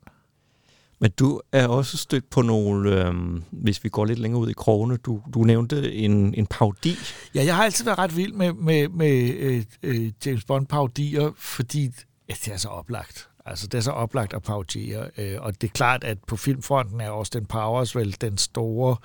[1.00, 4.54] Men du er også stødt på nogle, øhm, hvis vi går lidt længere ud i
[4.54, 6.96] krogene, du, du nævnte en, en paudi.
[7.36, 11.32] Ja, jeg har altid været ret vild med, med, med øh, øh, James Bond parodier,
[11.38, 11.92] fordi
[12.30, 13.30] ja, det er så oplagt.
[13.46, 15.10] Altså, det er så oplagt at parodiere.
[15.18, 18.96] Øh, og det er klart, at på filmfronten er Austin Powers vel den store...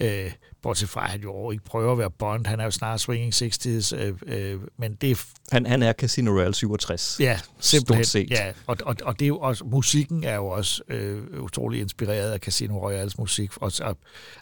[0.00, 0.32] Øh,
[0.64, 2.46] bortset fra, at han jo ikke prøver at være Bond.
[2.46, 3.96] Han er jo snart swinging 60's.
[3.96, 7.16] Øh, øh, men det er Han, han er Casino Royale 67.
[7.20, 8.04] Ja, simpelthen.
[8.04, 8.30] Stort set.
[8.30, 12.30] Ja, og, og, og det er jo også, musikken er jo også øh, utrolig inspireret
[12.30, 13.50] af Casino Royales musik.
[13.56, 13.94] Og, så,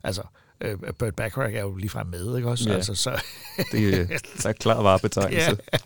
[0.03, 0.23] altså,
[0.63, 2.69] øh, Burt Bacharach er jo ligefrem med, ikke også?
[2.71, 2.75] Ja.
[2.75, 3.23] Altså, så,
[3.73, 4.09] Det
[4.43, 5.51] der er klar varebetegnelse.
[5.73, 5.79] Ja.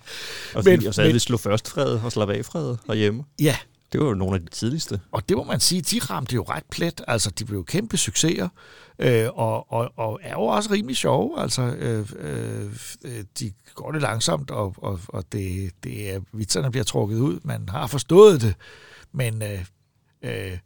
[0.54, 3.24] Og, Men- men, og så men- vi slå først fred og slappe af fred herhjemme.
[3.40, 3.56] ja,
[3.92, 5.00] Det var jo nogle af de tidligste.
[5.12, 7.02] og det må man sige, de ramte jo ret plet.
[7.08, 8.48] Altså, de blev jo kæmpe succeser,
[8.98, 11.40] øh, og, og, og er jo også rimelig sjove.
[11.40, 16.84] Altså, øh, øh, de går lidt langsomt, og, og, og det, det er, vitserne bliver
[16.84, 17.38] trukket ud.
[17.44, 18.54] Man har forstået det,
[19.12, 19.64] men øh,
[20.22, 20.58] øh,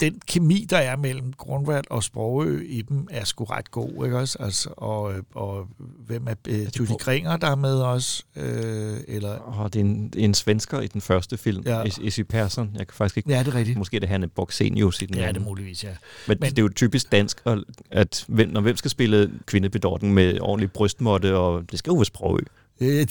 [0.00, 4.18] den kemi, der er mellem Grundvald og Sprogø i dem, er sgu ret god, ikke
[4.18, 4.36] også?
[4.40, 5.66] Altså, og, og
[6.06, 8.26] hvem er øh, Judy Kringer, der er med os?
[8.36, 11.82] Øh, eller, Og det er en, er en svensker i den første film, Ja.
[12.02, 12.70] Essie Persson.
[12.78, 13.30] Jeg kan faktisk ikke...
[13.30, 13.78] ja, det er rigtigt.
[13.78, 15.44] Måske er det Hanne Boxenius i den Ja, det er anden.
[15.44, 15.88] muligvis, ja.
[16.28, 17.42] Men, Men- det er jo typisk dansk,
[17.90, 22.04] at, hvem, når hvem skal spille kvindebedorten med ordentlig brystmåtte, og det skal jo være
[22.04, 22.40] sprog.
[22.80, 22.88] Øh,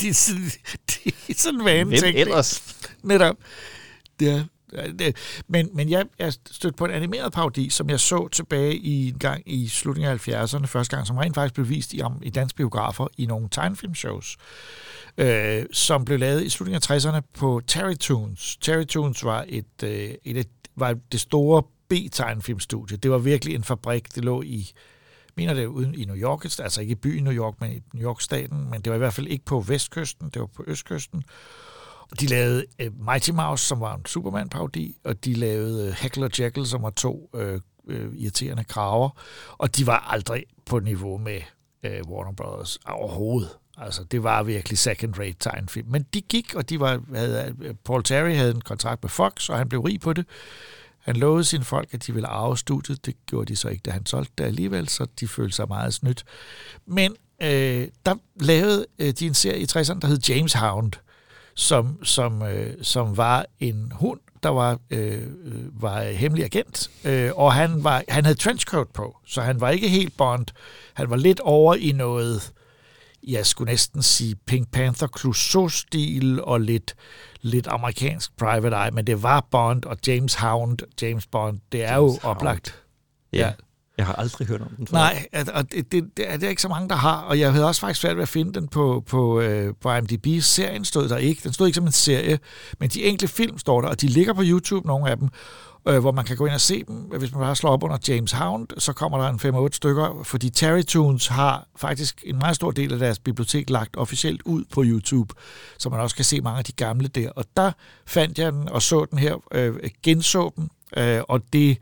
[0.00, 0.42] det, er sådan,
[0.86, 2.76] det er sådan en vane Hvem ellers?
[3.02, 3.36] Netop.
[4.20, 4.44] Ja,
[4.98, 5.16] det,
[5.48, 9.18] men, men jeg, jeg stødte på en animeret parodi, som jeg så tilbage i en
[9.18, 12.30] gang i slutningen af 70'erne, første gang, som rent faktisk blev vist i, om, i
[12.30, 14.36] danske biografer i nogle tegnfilmshows,
[15.18, 18.56] øh, som blev lavet i slutningen af 60'erne på Terry Toons.
[18.56, 22.96] Terry Toons var, et, øh, et, var det store B-tegnfilmstudie.
[22.96, 24.14] Det var virkelig en fabrik.
[24.14, 24.72] Det lå i
[25.36, 28.04] mener det uden i New York, altså ikke i byen New York, men i New
[28.04, 31.24] York-staten, men det var i hvert fald ikke på vestkysten, det var på østkysten.
[32.10, 35.94] Og de lavede uh, Mighty Mouse, som var en Superman-parodi, og de lavede øh, uh,
[35.94, 37.40] Heckle Jekyll, som var to uh,
[37.84, 39.10] uh, irriterende kraver,
[39.58, 41.40] og de var aldrig på niveau med
[41.84, 43.50] uh, Warner Brothers overhovedet.
[43.78, 45.88] Altså, det var virkelig second-rate tegnefilm.
[45.88, 49.58] Men de gik, og de var, havde, Paul Terry havde en kontrakt med Fox, og
[49.58, 50.26] han blev rig på det.
[50.98, 53.06] Han lovede sine folk, at de ville arve studiet.
[53.06, 55.94] Det gjorde de så ikke, da han solgte det alligevel, så de følte sig meget
[55.94, 56.24] snydt.
[56.86, 60.92] Men øh, der lavede øh, de en serie i 60'erne, der hed James Hound,
[61.54, 65.22] som, som, øh, som var en hund, der var, øh,
[65.82, 69.88] var hemmelig agent, øh, og han, var, han havde trenchcoat på, så han var ikke
[69.88, 70.46] helt Bond.
[70.94, 72.52] Han var lidt over i noget,
[73.28, 76.94] jeg skulle næsten sige Pink Panther Clouseau-stil og lidt,
[77.40, 81.94] lidt amerikansk private eye, men det var Bond og James Hound, James Bond, det er
[81.94, 82.36] James jo Hound.
[82.36, 82.82] oplagt.
[83.32, 83.38] Ja.
[83.38, 83.52] Ja
[83.98, 84.02] ja.
[84.02, 84.96] Jeg har aldrig hørt om den før.
[84.96, 87.66] Nej, og det, det, det, er, det ikke så mange, der har, og jeg havde
[87.66, 90.42] også faktisk svært ved at finde den på, på, øh, på IMDb.
[90.42, 92.38] Serien stod der ikke, den stod ikke som en serie,
[92.80, 95.28] men de enkelte film står der, og de ligger på YouTube, nogle af dem,
[95.88, 96.96] øh, hvor man kan gå ind og se dem.
[96.96, 100.50] Hvis man bare slår op under James Hound, så kommer der en 5-8 stykker, fordi
[100.50, 104.82] Terry Toons har faktisk en meget stor del af deres bibliotek lagt officielt ud på
[104.84, 105.34] YouTube,
[105.78, 107.30] så man også kan se mange af de gamle der.
[107.30, 107.72] Og der
[108.06, 111.78] fandt jeg den og så den her, øh, genså den, øh, og det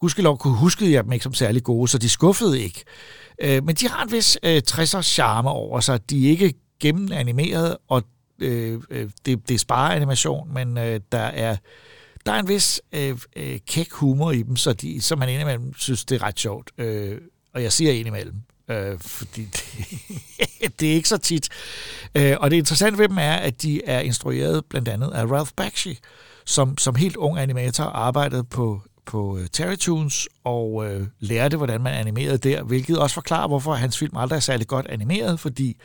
[0.00, 2.84] gudskelov kunne huske jeg dem ikke som særlig gode, så de skuffede ikke.
[3.38, 6.10] Øh, men de har en vis øh, 60'er charme over sig.
[6.10, 8.02] De er ikke gennemanimeret, og
[8.38, 11.56] øh, øh, det, det er spareanimation, men øh, der er
[12.26, 15.74] der er en vis øh, øh, kæk humor i dem, så, de, så man indimellem
[15.78, 16.70] synes, det er ret sjovt.
[16.78, 17.18] Øh,
[17.54, 18.34] og jeg siger indimellem,
[18.70, 19.64] øh, fordi det,
[20.80, 21.48] det er ikke så tit.
[22.14, 25.50] Øh, og det interessante ved dem er, at de er instrueret blandt andet af Ralph
[25.56, 25.98] Bakshi,
[26.46, 31.94] som, som helt ung animator arbejdede på, på øh, Terrytoons og øh, lærte, hvordan man
[31.94, 35.76] animerede der, hvilket også forklarer, hvorfor hans film aldrig er særlig godt animeret, fordi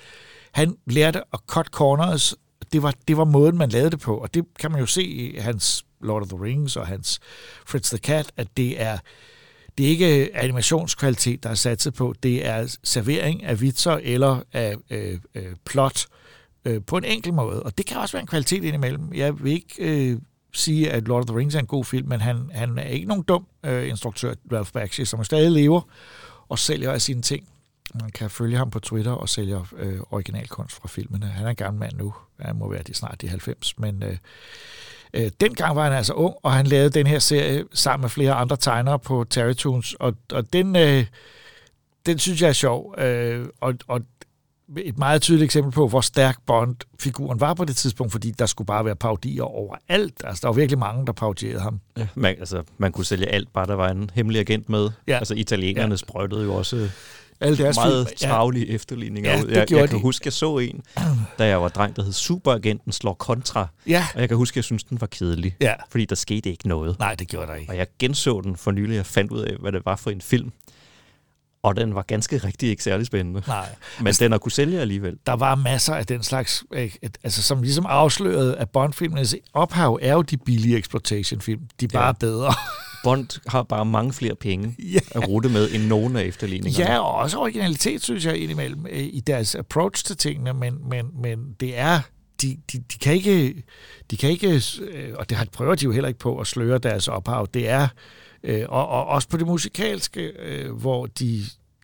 [0.51, 2.35] han lærte at cut corners.
[2.73, 5.03] Det var, det var måden, man lavede det på, og det kan man jo se
[5.03, 7.19] i hans Lord of the Rings og hans
[7.65, 8.97] Fritz the Cat, at det er
[9.77, 14.75] det er ikke animationskvalitet, der er satset på, det er servering af vitser eller af
[14.89, 16.05] øh, øh, plot
[16.65, 17.63] øh, på en enkel måde.
[17.63, 19.13] Og det kan også være en kvalitet indimellem.
[19.13, 20.19] Jeg vil ikke øh,
[20.55, 23.07] sige, at Lord of the Rings er en god film, men han, han er ikke
[23.07, 25.81] nogen dum øh, instruktør, Ralph Bakshi, som stadig lever
[26.49, 27.47] og sælger af sine ting.
[28.01, 31.25] Man kan følge ham på Twitter og sælger øh, originalkunst fra filmene.
[31.25, 32.13] Han er en gammel mand nu.
[32.39, 34.17] Han må være de snart de 90, men øh,
[35.15, 38.33] Øh, dengang var han altså ung, og han lavede den her serie sammen med flere
[38.33, 41.05] andre tegnere på Terrytoons, og, og den, øh,
[42.05, 42.95] den synes jeg er sjov.
[42.97, 44.01] Øh, og, og
[44.77, 48.65] et meget tydeligt eksempel på, hvor stærk Bond-figuren var på det tidspunkt, fordi der skulle
[48.65, 50.21] bare være parodier overalt.
[50.23, 51.79] Altså, der var virkelig mange, der parodierede ham.
[51.97, 54.89] Ja, man, altså, man kunne sælge alt, bare der var en hemmelig agent med.
[55.07, 55.17] Ja.
[55.17, 55.95] Altså, italienerne Ja.
[55.97, 56.89] sprøjtede jo også
[57.41, 58.27] Alle deres meget film- ja.
[58.27, 59.47] travlige efterligninger Ja, ud.
[59.49, 60.01] Jeg, jeg kan de.
[60.01, 60.81] huske, jeg så en,
[61.39, 63.67] da jeg var dreng, der hed Superagenten slår kontra.
[63.87, 64.05] Ja.
[64.15, 65.55] Og jeg kan huske, jeg synes den var kedelig.
[65.61, 65.73] Ja.
[65.89, 66.99] Fordi der skete ikke noget.
[66.99, 67.71] Nej, det gjorde der ikke.
[67.71, 70.21] Og jeg genså den for nylig, jeg fandt ud af, hvad det var for en
[70.21, 70.51] film.
[71.65, 73.41] Og den var ganske rigtig ikke særlig spændende.
[73.47, 73.69] Nej.
[74.01, 75.17] Men den har kunne sælge alligevel.
[75.25, 76.63] der var masser af den slags,
[77.23, 81.61] altså som ligesom afslørede, at Bond-filmenes ophav er jo de billige exploitation-film.
[81.79, 82.11] De er bare Ja.
[82.11, 82.53] bedre.
[83.03, 84.99] Bond har bare mange flere penge Ja.
[85.11, 86.91] at rute med, end nogen af efterligningerne.
[86.91, 91.39] Ja, og også originalitet, synes jeg, indimellem i deres approach til tingene, men, men, men
[91.59, 91.99] det er,
[92.41, 93.63] de, de, de kan ikke,
[94.11, 96.77] de kan ikke, øh, og det har- prøver de jo heller ikke på at sløre
[96.77, 97.87] deres ophav, det er,
[98.45, 101.41] øh, og, og også på det musikalske, øh, hvor de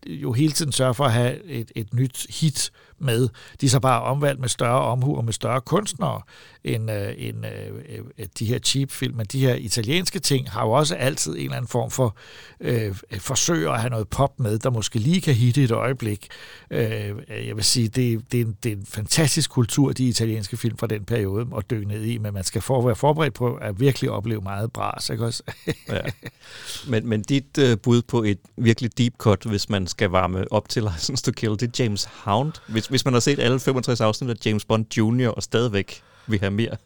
[0.07, 2.72] jo hele tiden sørger for at have et, et nyt hit
[3.02, 3.30] med.
[3.62, 6.22] De er så bare omvalgt med større omhu og med større kunstnere
[6.64, 9.16] end, øh, end øh, øh de her cheap-film.
[9.16, 12.16] Men de her italienske ting har jo også altid en eller anden form for
[12.60, 16.28] øh, øh, forsøg at have noget pop med, der måske lige kan hitte et øjeblik.
[16.72, 17.14] Øh,
[17.47, 20.78] jeg vil sige, det, det, er en, det er en fantastisk kultur, de italienske film
[20.78, 23.80] fra den periode, at dykke ned i, men man skal for, være forberedt på at
[23.80, 25.43] virkelig opleve meget bras, ikke også?
[25.89, 26.02] Ja.
[26.88, 30.70] Men, men dit øh, bud på et virkelig deep cut, hvis man skal varme op
[30.70, 32.54] til License to Kill, det er James Hound.
[32.68, 35.28] Hvis, hvis man har set alle 65 afsnit af James Bond Jr.
[35.28, 36.78] og stadigvæk vil have mere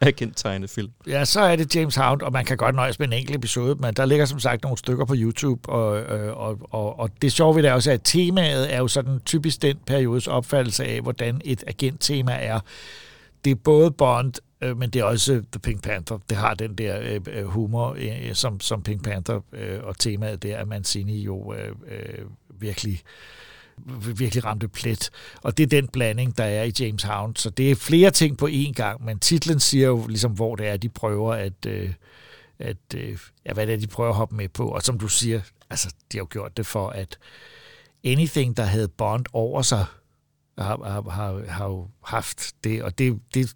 [0.00, 0.90] agenttegnet film.
[1.06, 3.74] Ja, så er det James Hound, og man kan godt nøjes med en enkelt episode,
[3.74, 7.32] men der ligger som sagt nogle stykker på YouTube, og, øh, og, og, og det
[7.32, 11.00] sjove ved det er også, at temaet er jo sådan typisk den periodes opfattelse af,
[11.00, 12.60] hvordan et agenttema er.
[13.44, 16.18] Det er både Bond, øh, men det er også The Pink Panther.
[16.28, 20.42] Det har den der øh, øh humor, øh, som, som Pink Panther, øh, og temaet
[20.42, 22.24] der er Mancini jo øh, øh,
[22.60, 23.02] virkelig
[24.16, 25.10] virkelig ramte plet.
[25.42, 27.36] Og det er den blanding, der er i James Hound.
[27.36, 30.68] Så det er flere ting på én gang, men titlen siger jo ligesom, hvor det
[30.68, 31.92] er, de prøver at, øh,
[32.58, 34.68] at øh, ja, hvad det er, de prøver at hoppe med på.
[34.68, 37.18] Og som du siger, altså, de har jo gjort det for, at
[38.04, 39.84] anything, der havde Bond over sig,
[40.58, 42.82] har, har, har, har jo haft det.
[42.82, 43.54] Og det, det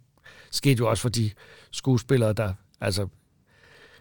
[0.50, 1.30] skete jo også for de
[1.70, 3.08] skuespillere, der, altså,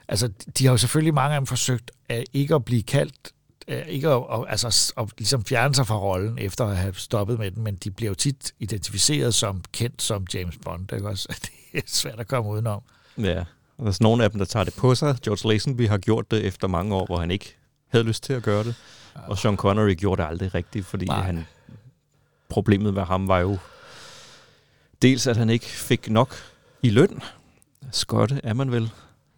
[0.07, 3.33] altså, de har jo selvfølgelig mange af dem forsøgt at ikke at blive kaldt
[3.67, 7.51] ikke at, at, altså, at ligesom fjerne sig fra rollen efter at have stoppet med
[7.51, 10.93] den, men de bliver jo tit identificeret som kendt som James Bond.
[10.93, 11.27] Ikke også?
[11.73, 12.81] Det er svært at komme udenom.
[13.17, 13.39] Ja,
[13.77, 15.15] og der er nogle af dem, der tager det på sig.
[15.23, 17.55] George Lazenby har gjort det efter mange år, hvor han ikke
[17.89, 18.75] havde lyst til at gøre det.
[19.27, 21.21] Og Sean Connery gjorde det aldrig rigtigt, fordi Nej.
[21.21, 21.45] han,
[22.49, 23.57] problemet med ham var jo
[25.01, 26.35] dels, at han ikke fik nok
[26.81, 27.21] i løn.
[27.91, 28.91] Skotte er man vel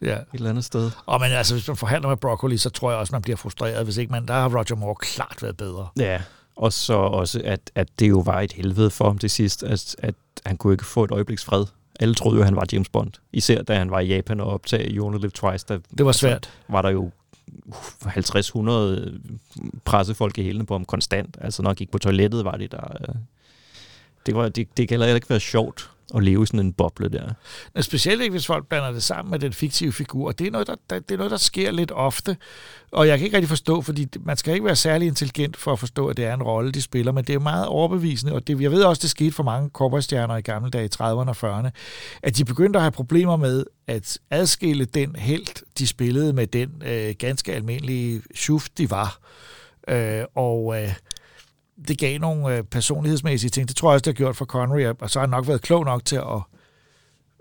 [0.04, 0.16] Ja.
[0.16, 0.92] et eller andet sted.
[1.06, 3.84] Og men altså, hvis man forhandler med broccoli, så tror jeg også, man bliver frustreret,
[3.84, 4.26] hvis ikke man...
[4.28, 5.88] Der har Roger Moore klart været bedre.
[6.00, 6.22] Ja,
[6.56, 9.96] og så også, at, at det jo var et helvede for ham til sidst, at,
[10.00, 11.66] at han kunne ikke få et øjebliks fred.
[12.00, 13.12] Alle troede jo, at han var James Bond.
[13.34, 15.66] Især da han var i Japan og optag You Only Live Twice.
[15.70, 16.34] Der, Det var svært.
[16.34, 17.12] Altså, var der jo
[18.06, 19.12] 50-100
[19.86, 21.38] pressefolk i hælene på ham konstant.
[21.42, 22.98] Altså nok ikke på toilettet var de der.
[23.02, 23.16] øh.
[24.26, 27.10] Det, var, det, det kan heller ikke være sjovt at leve i sådan en boble
[27.10, 27.30] der.
[27.76, 30.32] Ja, specielt ikke, hvis folk blander det sammen med den fiktive figur.
[30.32, 32.38] Det er noget, der, der, det er noget, der sker lidt ofte.
[32.92, 35.72] Og jeg kan ikke rigtig forstå, fordi det- man skal ikke være særlig intelligent for
[35.74, 38.48] at forstå, at det er en rolle, de spiller, men det er meget overbevisende, og
[38.48, 41.36] det, jeg ved også, det skete for mange korporstjerner i gamle dage, i 30'erne og
[41.44, 41.70] 40'erne,
[42.24, 46.70] at de begyndte at have problemer med at adskille den helt, de spillede med den
[46.86, 49.18] øh, ganske almindelige schuft, de var.
[49.88, 50.94] Øh, og øh,
[51.88, 53.68] det gav nogle øh, personlighedsmæssige ting.
[53.68, 55.62] Det tror jeg også, det har gjort for Connery, og så har han nok været
[55.62, 56.42] klog nok til at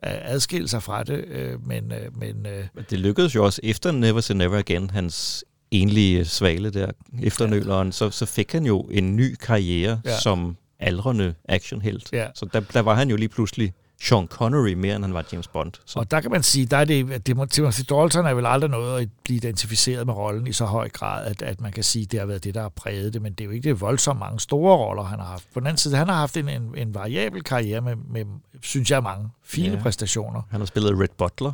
[0.03, 3.93] adskille sig fra det, øh, men, øh, men øh, Men det lykkedes jo også efter
[3.93, 6.91] Never Say Never Again, hans enlige svale der,
[7.23, 10.11] efter nøleren, så, så fik han jo en ny karriere Ja.
[10.11, 10.19] ja.
[10.19, 12.09] som aldrende actionhelt.
[12.13, 12.27] Ja.
[12.35, 13.73] Så der, der var han jo lige pludselig
[14.05, 15.73] Sean Connery mere, end han var James Bond.
[15.87, 19.03] Så og der kan man sige, der er det, Timothy Dalton er vel aldrig noget
[19.03, 22.19] at blive identificeret med rollen i så høj grad, at, at man kan sige, det
[22.21, 24.41] har været det, der har præget det, men det er jo ikke det voldsomt mange
[24.41, 25.45] store roller, han har haft.
[25.55, 28.25] På den anden side, han har haft en, en, en variabel karriere med, med,
[28.63, 29.75] synes jeg, mange fine ja.
[29.75, 29.83] Ja.
[29.83, 30.43] præstationer.
[30.51, 31.53] han har spillet Red Butler.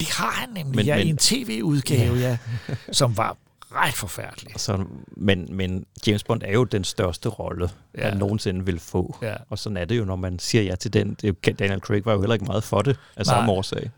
[0.00, 2.38] Det har han nemlig, men, ja, men- i en tv-udgave, ja,
[2.92, 3.36] som var
[3.74, 4.52] ret forfærdelig.
[4.56, 4.84] Så,
[5.16, 8.08] men, men James Bond er jo den største rolle, Ja.
[8.08, 9.16] han nogensinde vil få.
[9.22, 9.34] Ja.
[9.50, 11.14] Og sådan er det jo, når man siger ja til den.
[11.58, 13.56] Daniel Craig var jo heller ikke meget for det, af samme Nej.
[13.56, 13.90] årsag.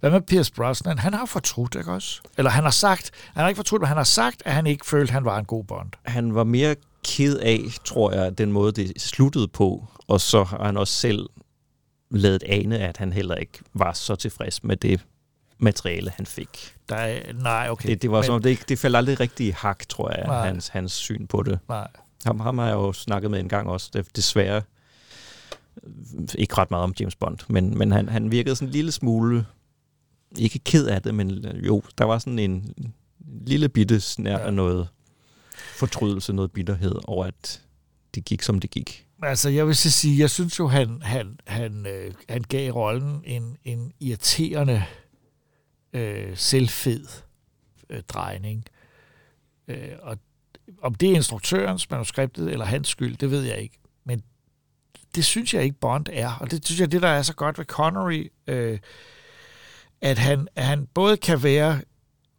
[0.00, 0.98] Hvad med Pierce Brosnan?
[0.98, 2.20] Han har fortrudt, ikke også?
[2.38, 4.86] Eller han har sagt, han har ikke fortrudt, men han har sagt, at han ikke
[4.86, 5.90] følte, at han var en god Bond.
[6.04, 9.86] Han var mere ked af, tror jeg, den måde, det sluttede på.
[10.08, 11.26] Og så har han også selv
[12.10, 15.00] ladet ane, at han heller ikke var så tilfreds med det
[15.64, 16.74] materiale, han fik.
[16.88, 17.88] Der er, nej, okay.
[17.88, 20.26] Det, det var Men- som om, det, det faldt aldrig rigtig i hak, tror jeg,
[20.26, 20.46] Nej.
[20.46, 21.58] hans, hans syn på det.
[21.68, 21.88] Nej.
[22.24, 23.90] Ham, ham har jeg jo snakket med en gang også.
[23.92, 24.62] Det, desværre
[25.84, 28.92] øh, ikke ret meget om James Bond, men, men han, han virkede sådan en lille
[28.92, 29.46] smule,
[30.38, 32.74] ikke ked af det, men øh, jo, der var sådan en
[33.46, 34.46] lille bitte snær Ja.
[34.46, 34.88] af noget
[35.76, 37.60] fortrydelse, noget bitterhed over, at
[38.14, 39.06] det gik, som det gik.
[39.22, 43.20] Altså, jeg vil så sige, jeg synes jo, han, han, han, øh, han gav rollen
[43.24, 44.84] en, en irriterende,
[45.94, 47.06] øh, selvfed
[47.90, 48.64] øh, drejning.
[49.68, 50.18] Øh, og
[50.82, 53.78] om det er instruktørens manuskriptet eller hans skyld, det ved jeg ikke.
[54.04, 54.22] Men
[55.14, 56.32] det synes jeg ikke Bond er.
[56.40, 58.78] Og det synes jeg, det der er så godt ved Connery, øh,
[60.00, 61.80] at han, at han både kan være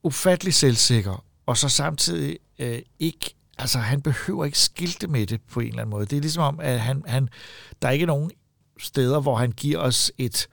[0.04, 5.60] ufattelig selvsikker, og så samtidig øh, ikke, altså han behøver ikke skilte med det på
[5.60, 6.06] en eller anden måde.
[6.06, 7.30] Det er ligesom om, at han, han,
[7.82, 8.32] der er ikke nogen
[8.80, 10.48] steder, hvor han giver os et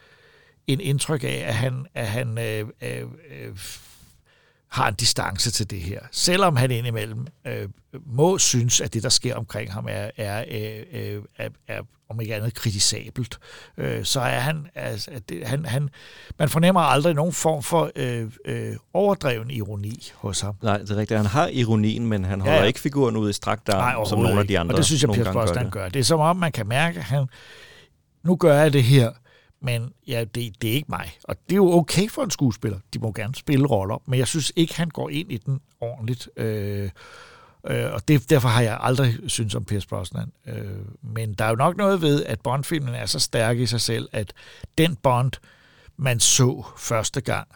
[0.66, 3.56] en indtryk af, at han, at han øh, øh, øh,
[4.68, 6.00] har en distance til det her.
[6.10, 7.68] Selvom han indimellem øh,
[8.06, 11.82] må synes, at det, der sker omkring ham, er, er, øh, øh, er, er
[12.12, 13.38] om ikke andet kritisabelt,
[13.76, 15.88] øh, så er han, altså, at det, han, han,
[16.38, 20.54] man fornemmer aldrig nogen form for øh, øh, overdreven ironi hos ham.
[20.62, 21.18] Nej, det er rigtigt.
[21.18, 24.18] Han har ironien, men han holder Ja, ja, ikke figuren ud i strakt arm, som
[24.18, 25.88] nogle af de andre Og det synes jeg, Pierce Brosnan gør.
[25.88, 27.26] Det er som om, man kan mærke, at han,
[28.24, 29.10] nu gør jeg det her,
[29.62, 31.10] men ja, det, det er ikke mig.
[31.24, 32.78] Og det er jo okay for en skuespiller.
[32.94, 36.28] De må gerne spille roller, men jeg synes ikke, han går ind i den ordentligt.
[36.36, 36.90] Øh,
[37.66, 40.32] øh, og det, derfor har jeg aldrig synes om Pierce Brosnan.
[40.46, 40.66] Øh,
[41.02, 44.08] men der er jo nok noget ved, at Bond-filmen er så stærk i sig selv,
[44.12, 44.32] at
[44.78, 45.32] den Bond,
[45.96, 47.48] man så første gang,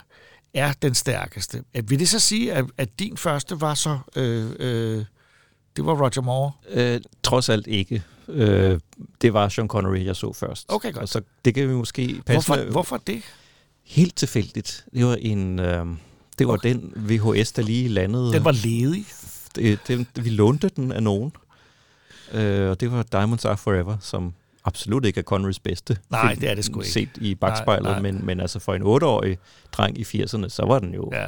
[0.54, 1.64] er den stærkeste.
[1.74, 3.98] At, vil det så sige, at, at din første var så...
[4.16, 5.04] Øh, øh,
[5.76, 6.52] det var Roger Moore?
[6.68, 8.02] Øh, trods alt ikke.
[8.29, 8.81] Øh,
[9.22, 10.64] det var Sean Connery, jeg så først.
[10.68, 11.03] Okay, godt.
[11.03, 13.22] Og så det kan vi måske passe Hvorfor, hvorfor det?
[13.85, 14.85] Helt tilfældigt.
[14.95, 15.59] Det var en...
[15.59, 15.87] Øh,
[16.39, 16.68] det var okay.
[16.68, 18.33] den VHS, der lige landede.
[18.33, 19.07] Den var ledig?
[19.57, 21.33] Det, det, vi lånte den af nogen.
[22.33, 26.41] Øh, og det var Diamonds Are Forever, som absolut ikke er Connerys bedste Nej, film,
[26.41, 26.93] det er det sgu ikke.
[26.93, 28.12] set i bagspejlet, Nej, nej.
[28.12, 29.39] Men, men altså for en otteårig
[29.72, 31.27] dreng i 80'erne, så var den jo ja.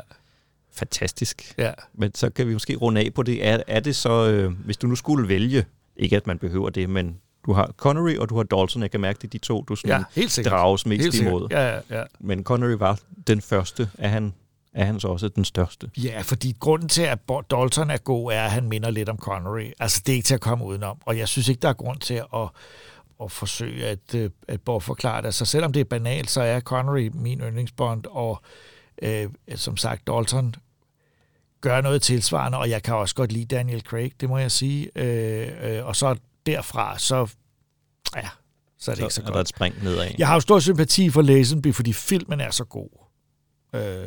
[0.72, 1.54] fantastisk.
[1.58, 1.72] Ja.
[1.94, 3.46] Men så kan vi måske runde af på det.
[3.46, 5.64] Er, er det så, øh, hvis du nu skulle vælge,
[5.98, 9.00] ikke at man behøver det, men du har Connery og du har Dalton, jeg kan
[9.00, 10.52] mærke, det er de to, du sådan Ja, helt sikkert.
[10.52, 11.30] drages mest Helt sikkert.
[11.30, 11.48] imod.
[11.50, 12.02] Ja, ja, ja.
[12.20, 13.90] Men Connery var den første.
[13.98, 14.34] Er han,
[14.74, 15.90] er han så også den største?
[15.96, 17.18] Ja, fordi grunden til, at
[17.50, 19.70] Dalton er god, er, at han minder lidt om Connery.
[19.80, 20.98] Altså, det er ikke til at komme udenom.
[21.06, 22.48] Og jeg synes ikke, der er grund til at,
[23.22, 25.34] at forsøge at, øh, at bortforklare det.
[25.34, 28.42] Så selvom det er banalt, så er Connery min yndlingsbond, og
[29.02, 30.54] øh, som sagt, Dalton
[31.60, 34.90] gør noget tilsvarende, og jeg kan også godt lide Daniel Craig, det må jeg sige.
[34.94, 37.16] Øh, øh, og så derfra, så,
[38.16, 38.28] ja,
[38.78, 39.34] så er det Så ikke så er godt.
[39.34, 40.10] der et spring nedad.
[40.18, 42.88] Jeg har jo stor sympati for Lazenby, fordi filmen er så god.
[43.74, 44.06] Øh,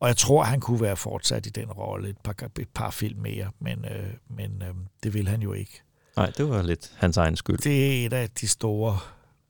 [0.00, 3.20] og jeg tror, han kunne være fortsat i den rolle et par, et par film
[3.20, 5.82] mere, men, øh, men øh, det vil han jo ikke.
[6.16, 7.58] Nej, det var lidt hans egen skyld.
[7.58, 8.98] Det er et af de store,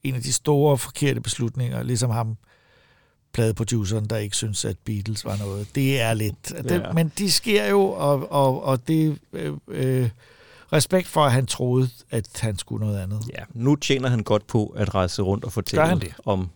[0.03, 2.37] en af de store forkerte beslutninger, ligesom ham
[3.35, 5.67] pladeproduceren, der ikke synes, at Beatles var noget.
[5.75, 6.49] Det er lidt...
[6.49, 6.93] Det, Ja.
[6.93, 9.19] Men de sker jo, og, og, og det...
[9.33, 10.09] Øh, øh,
[10.73, 13.21] respekt for, at han troede, at han skulle noget andet.
[13.39, 16.49] Ja, nu tjener han godt på at rejse rundt og fortælle om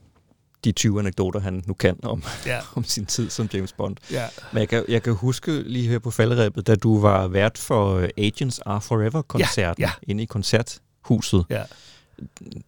[0.64, 2.58] de 20 anekdoter, han nu kan om, Ja.
[2.76, 3.96] om sin tid som James Bond.
[4.10, 4.26] Ja.
[4.52, 7.94] Men jeg kan, jeg kan huske lige her på falderæbet, da du var vært for
[7.94, 11.44] øh, Agents Are Forever-koncerten Ja, inde i koncerthuset.
[11.50, 11.62] Ja.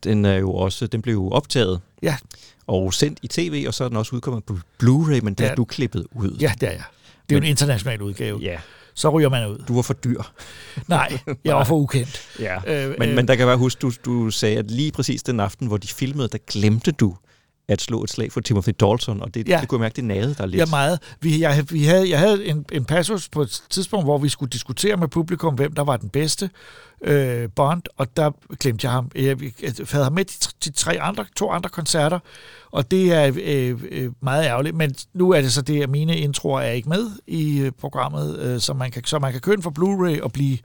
[0.04, 2.16] Den, er jo også, den blev jo optaget Ja.
[2.70, 5.50] Og sendt i tv, og så er den også udkommet på Blu-ray, men der Ja.
[5.50, 6.36] er du klippet ud.
[6.40, 6.82] Ja, det er jeg.
[7.28, 8.38] Det er jo en international udgave.
[8.38, 8.58] Ja.
[8.94, 9.58] Så ryger man ud.
[9.68, 10.22] Du var for dyr.
[10.88, 12.20] Nej, jeg var for ukendt.
[12.40, 12.56] Ja.
[12.86, 15.40] Øh, Men, øh, men der kan være huske, du, du sagde, at lige præcis den
[15.40, 17.16] aften, hvor de filmede, der glemte du
[17.70, 19.58] at slå et slag for Timothy Dalton, og det, Ja.
[19.60, 20.60] det kunne jeg mærke, det nagede der lidt.
[20.60, 20.98] Ja, meget.
[21.20, 24.50] Vi, jeg, vi havde, jeg havde en, en passus på et tidspunkt, hvor vi skulle
[24.50, 26.50] diskutere med publikum, hvem der var den bedste
[27.04, 29.10] øh, Bond, og der glemte jeg ham.
[29.14, 29.36] Jeg,
[29.90, 32.18] havde ham med de, tr- de tre andre, to andre koncerter,
[32.70, 36.16] og det er øh, øh, meget ærgerligt, men nu er det så det, at mine
[36.18, 39.56] introer er ikke med i øh, programmet, øh, så, man kan, så man kan købe
[39.56, 40.58] den for Blu-ray og blive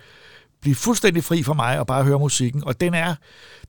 [0.65, 2.63] blive fuldstændig fri for mig og bare høre musikken.
[2.63, 3.15] Og den er,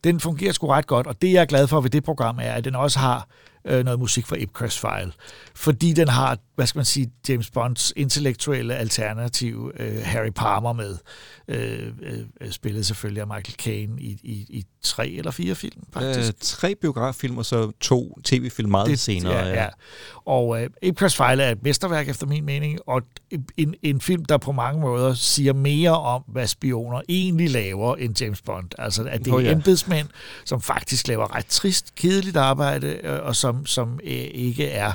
[0.04, 1.06] den fungerer sgu ret godt.
[1.06, 3.28] Og det, jeg er glad for ved det program, er, at den også har
[3.66, 5.12] øh, noget musik fra Ipcrest File,
[5.54, 10.96] fordi den har, hvad skal man sige, James Bonds intellektuelle alternativ, øh, Harry Palmer med,
[11.48, 11.92] øh,
[12.40, 16.28] øh, spillet selvfølgelig af Michael Caine i, i, i tre eller fire film, faktisk.
[16.28, 19.46] Øh, tre biograffilm og så to tv-film meget det, senere.
[19.46, 19.68] Ja, ja.
[20.24, 23.02] Og øh, Ipcrest File er et mesterværk efter min mening, og
[23.56, 28.20] en, en film, der på mange måder siger mere om, hvad spioner egentlig laver end
[28.20, 28.68] James Bond.
[28.78, 29.52] Altså, at det er oh, ja.
[29.52, 30.08] embedsmænd,
[30.44, 34.92] som faktisk laver ret trist, kedeligt arbejde, øh, og som, som øh, ikke er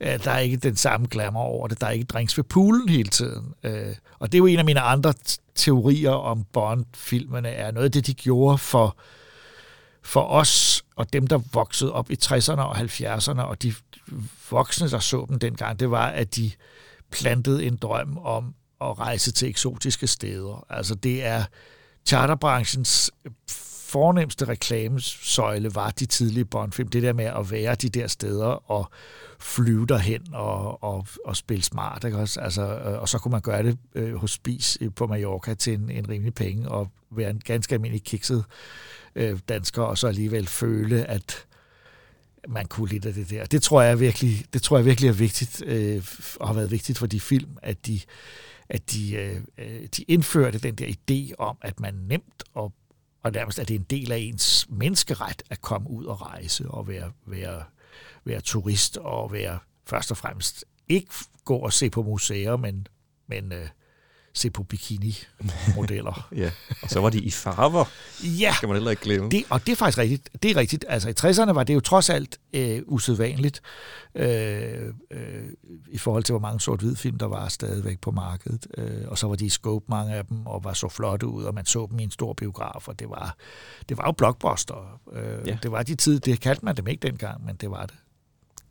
[0.00, 1.80] øh, der er ikke den samme glamour over det.
[1.80, 3.54] Der er ikke drinks ved poolen hele tiden.
[3.62, 5.14] Øh, og det er jo en af mine andre
[5.54, 8.96] teorier om Bond-filmene, er noget af det, de gjorde for,
[10.02, 13.74] for os og dem, der voksede op i 60'erne og 70'erne, og de
[14.50, 16.50] voksne, der så dem dengang, det var, at de
[17.10, 20.66] plantede en drøm om at rejse til eksotiske steder.
[20.70, 21.44] Altså det er
[22.06, 23.10] charterbranchens
[23.88, 26.88] fornemmeste reklamesøjle var de tidlige Bondfilm.
[26.88, 28.90] Det der med at være de der steder og
[29.38, 32.04] flyve derhen og, og, og spille smart.
[32.04, 32.40] Ikke også?
[32.40, 35.72] Altså, øh, og så kunne man gøre det øh, hos Spis øh, på Mallorca til
[35.72, 38.44] en, en rimelig penge og være en ganske almindelig kikset
[39.14, 41.46] øh, dansker og så alligevel føle, at
[42.48, 43.44] man kunne lidt af det der.
[43.44, 46.04] Det tror jeg virkelig, det tror jeg virkelig er vigtigt øh,
[46.40, 48.00] og har været vigtigt for de film, at de,
[48.68, 52.72] at de, øh, øh de indførte den der idé om, at man nemt og
[53.28, 56.68] og nærmest er det er en del af ens menneskeret at komme ud og rejse
[56.68, 57.64] og være, være,
[58.24, 61.08] være turist og være først og fremmest ikke
[61.44, 62.86] gå og se på museer, men,
[63.26, 63.68] men øh,
[64.38, 66.28] se på bikini-modeller.
[66.42, 66.50] ja,
[66.82, 67.84] og så var de i farver.
[68.22, 68.52] ja.
[68.56, 69.28] Skal man heller ikke glemme.
[69.28, 70.28] Det, og det er faktisk rigtigt.
[70.42, 70.84] Det er rigtigt.
[70.88, 73.62] Altså i 60'erne var det jo trods alt øh, usædvanligt
[74.14, 75.44] øh, øh,
[75.88, 78.66] i forhold til, hvor mange sort-hvid film der var stadigvæk på markedet.
[78.78, 81.44] Øh, og så var de i scope, mange af dem, og var så flotte ud,
[81.44, 83.36] og man så dem i en stor biograf, og det var,
[83.88, 85.00] det var jo blockbuster.
[85.12, 85.58] Øh, ja.
[85.62, 87.94] Det var de tid, det kaldte man dem ikke dengang, men det var det.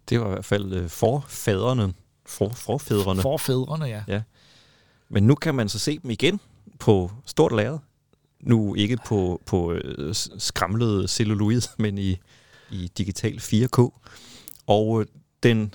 [0.09, 1.93] Det var i hvert fald øh, forfædrene.
[2.25, 3.21] For, forfædrene.
[3.21, 4.03] Forfædrene, ja.
[4.07, 4.21] ja.
[5.09, 6.39] Men nu kan man så se dem igen
[6.79, 7.79] på stort lærred.
[8.39, 12.17] Nu ikke på, på øh, skramlet celluloid, men i,
[12.71, 14.01] i digital 4K.
[14.67, 15.07] Og øh,
[15.43, 15.73] den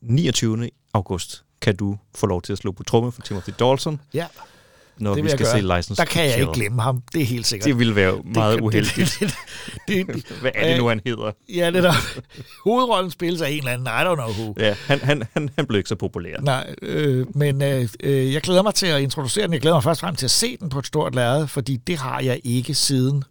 [0.00, 0.70] 29.
[0.92, 4.00] august kan du få lov til at slå på tromme for Timothy Dalton.
[4.14, 4.26] Ja
[5.00, 7.46] når det vi skal se License Der kan jeg ikke glemme ham, det er helt
[7.46, 7.66] sikkert.
[7.66, 9.18] Det ville være meget det, uheldigt.
[9.20, 11.32] Det, det, det, Hvad er det nu, han hedder?
[11.48, 11.92] Ja, det der.
[12.64, 14.54] Hovedrollen spilles af en eller anden, I don't know who.
[14.58, 16.36] Ja, han, han, han, han blev ikke så populær.
[16.40, 19.52] Nej, øh, men øh, øh, jeg glæder mig til at introducere den.
[19.52, 21.98] Jeg glæder mig først frem til at se den på et stort lærred, fordi det
[21.98, 23.24] har jeg ikke siden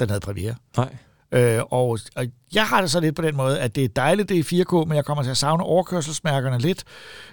[0.00, 0.54] den havde premiere.
[0.76, 0.88] Nej.
[1.32, 4.28] Øh, og, og jeg har det så lidt på den måde, at det er dejligt,
[4.28, 6.84] det er 4K, men jeg kommer til at savne overkørselsmærkerne lidt,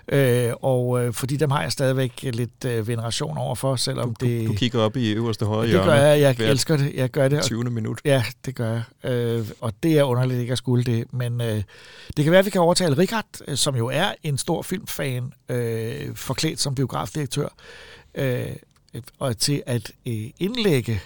[0.07, 4.47] øh, og øh, fordi dem har jeg stadigvæk lidt øh, veneration overfor, selvom du, det...
[4.47, 5.91] Du, du kigger op i øverste højre hjørne.
[5.91, 7.43] Det gør jeg, jeg elsker det, jeg gør det.
[7.43, 7.63] 20.
[7.63, 7.99] minut.
[8.05, 11.63] Ja, det gør jeg, øh, og det er underligt ikke at skulle det, men øh,
[12.17, 15.33] det kan være, at vi kan overtale Richard, øh, som jo er en stor filmfan,
[15.49, 17.47] øh, forklædt som biografdirektør,
[18.15, 18.45] øh,
[19.19, 21.01] og til at øh, indlægge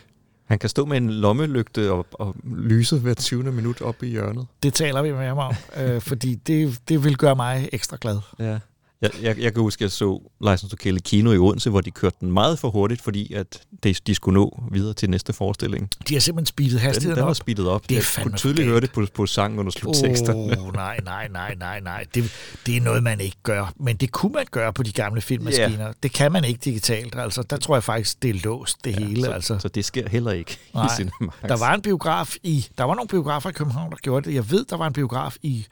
[0.50, 3.44] han kan stå med en lommelygte og, og lyse hver 20.
[3.52, 4.48] minut op i hjørnet.
[4.64, 8.20] Det taler vi med ham om, øh, fordi det, det vil gøre mig ekstra glad.
[8.40, 8.60] Ja.
[9.02, 11.70] Jeg, jeg, jeg kan huske, at jeg så License to Kill i kino i Odense,
[11.70, 15.10] hvor de kørte den meget for hurtigt, fordi at de, de skulle nå videre til
[15.10, 15.90] næste forestilling.
[16.08, 17.90] De har simpelthen speedet hastigheden den, den var speedet op.
[17.90, 20.62] Det er jeg kunne tydeligt høre det på, på sangen under slutteksterne.
[20.62, 22.06] Oh, nej, nej, nej, nej, nej.
[22.16, 22.32] Det,
[22.66, 23.74] det er noget, man ikke gør.
[23.80, 25.80] Men det kunne man gøre på de gamle filmmaskiner.
[25.80, 25.94] Yeah.
[26.04, 27.16] Det kan man ikke digitalt.
[27.18, 29.24] Altså, der tror jeg faktisk, det er låst, det ja, hele.
[29.24, 29.60] Så, altså.
[29.60, 30.86] så det sker heller ikke nej.
[30.86, 31.34] i Cinemax.
[31.42, 32.68] Der var en biograf i...
[32.78, 34.36] Der var nogle biografer i København, der gjorde det.
[34.36, 35.66] Jeg ved, der var en biograf i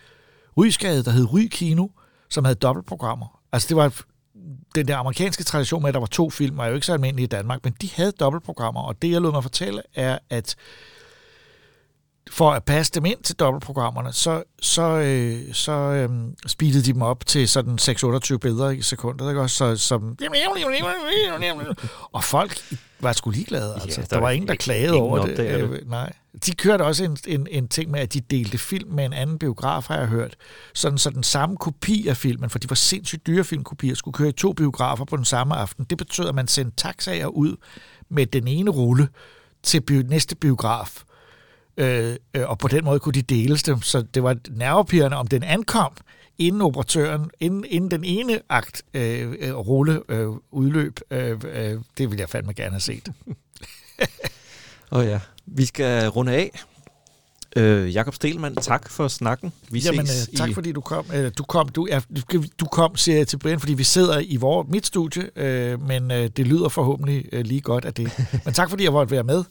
[0.57, 1.87] Rysgade, der hed Ry Kino,
[2.29, 3.41] som havde dobbeltprogrammer.
[3.51, 4.01] Altså det var
[4.75, 7.23] den der amerikanske tradition med, at der var to film, var jo ikke så almindelig
[7.23, 10.55] i Danmark, men de havde dobbeltprogrammer, og det jeg lod mig fortælle er, at
[12.31, 16.09] for at passe dem ind til dobbeltprogrammerne, så, så, øh, så øh,
[16.47, 19.55] speedede de dem op til sådan 6-28 billeder i sekundet, ikke også?
[19.55, 20.15] Så, som,
[22.11, 24.01] og folk var sgu ligeglade, altså.
[24.01, 25.37] Ja, der, der var ingen, der klagede over det.
[25.37, 25.45] det.
[25.61, 26.13] Øh, nej.
[26.45, 29.39] De kørte også en, en, en ting med, at de delte film med en anden
[29.39, 30.35] biograf, har jeg hørt.
[30.73, 34.29] Sådan, så den samme kopi af filmen, for de var sindssygt dyre filmkopier, skulle køre
[34.29, 35.85] i to biografer på den samme aften.
[35.89, 37.55] Det betød, at man sendte taxaer ud
[38.09, 39.07] med den ene rulle
[39.63, 41.03] til bi- næste biograf,
[41.77, 45.27] Øh, øh, og på den måde kunne de deles dem, så det var nervepirrende, om
[45.27, 45.93] den ankom,
[46.37, 50.99] inden operatøren, inden, inden den ene akt øh, øh rulle øh, udløb.
[51.11, 53.09] Øh, øh, det ville jeg fandme gerne have set.
[54.91, 56.63] Åh oh ja, vi skal runde af.
[57.57, 59.53] Øh, Jakob Stelmann, tak for snakken.
[59.69, 60.53] Vi Jamen, ses øh, tak i...
[60.53, 61.05] fordi du kom.
[61.13, 61.99] Øh, du kom, du, er,
[62.59, 66.11] du kom, siger jeg til Brian, fordi vi sidder i vores, mit studie, øh, men
[66.11, 68.11] øh, det lyder forhåbentlig øh, lige godt af det.
[68.45, 69.43] Men tak fordi jeg måtte være med.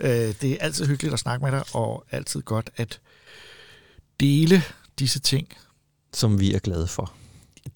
[0.00, 3.00] Øh, det er altid hyggeligt at snakke med dig, og altid godt at
[4.20, 4.62] dele
[4.98, 5.48] disse ting.
[6.14, 7.12] Som vi er glade for.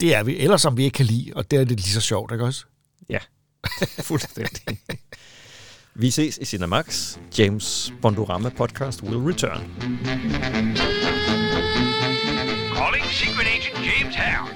[0.01, 2.01] Det er vi, eller som vi ikke kan lide, og det er det lige så
[2.01, 2.65] sjovt, ikke også?
[3.09, 3.19] Ja,
[4.03, 4.63] fuldstændig.
[5.99, 7.19] vi ses i Cinemax.
[7.39, 9.61] James Bondorama podcast will return.
[12.75, 14.53] Calling Secret Agent James Hound.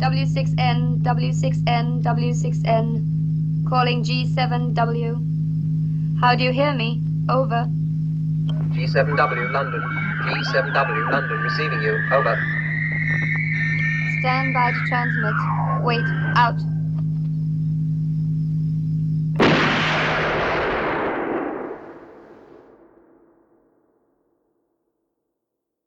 [0.00, 3.66] W6N, W6N, W6N.
[3.68, 6.20] Calling G7W.
[6.20, 7.00] How do you hear me?
[7.28, 7.68] Over.
[8.76, 9.80] G7W London.
[10.28, 11.98] G7W London receiving you.
[12.12, 12.36] Over.
[14.20, 15.34] Stand by to transmit.
[15.82, 16.04] Wait,
[16.36, 16.75] out.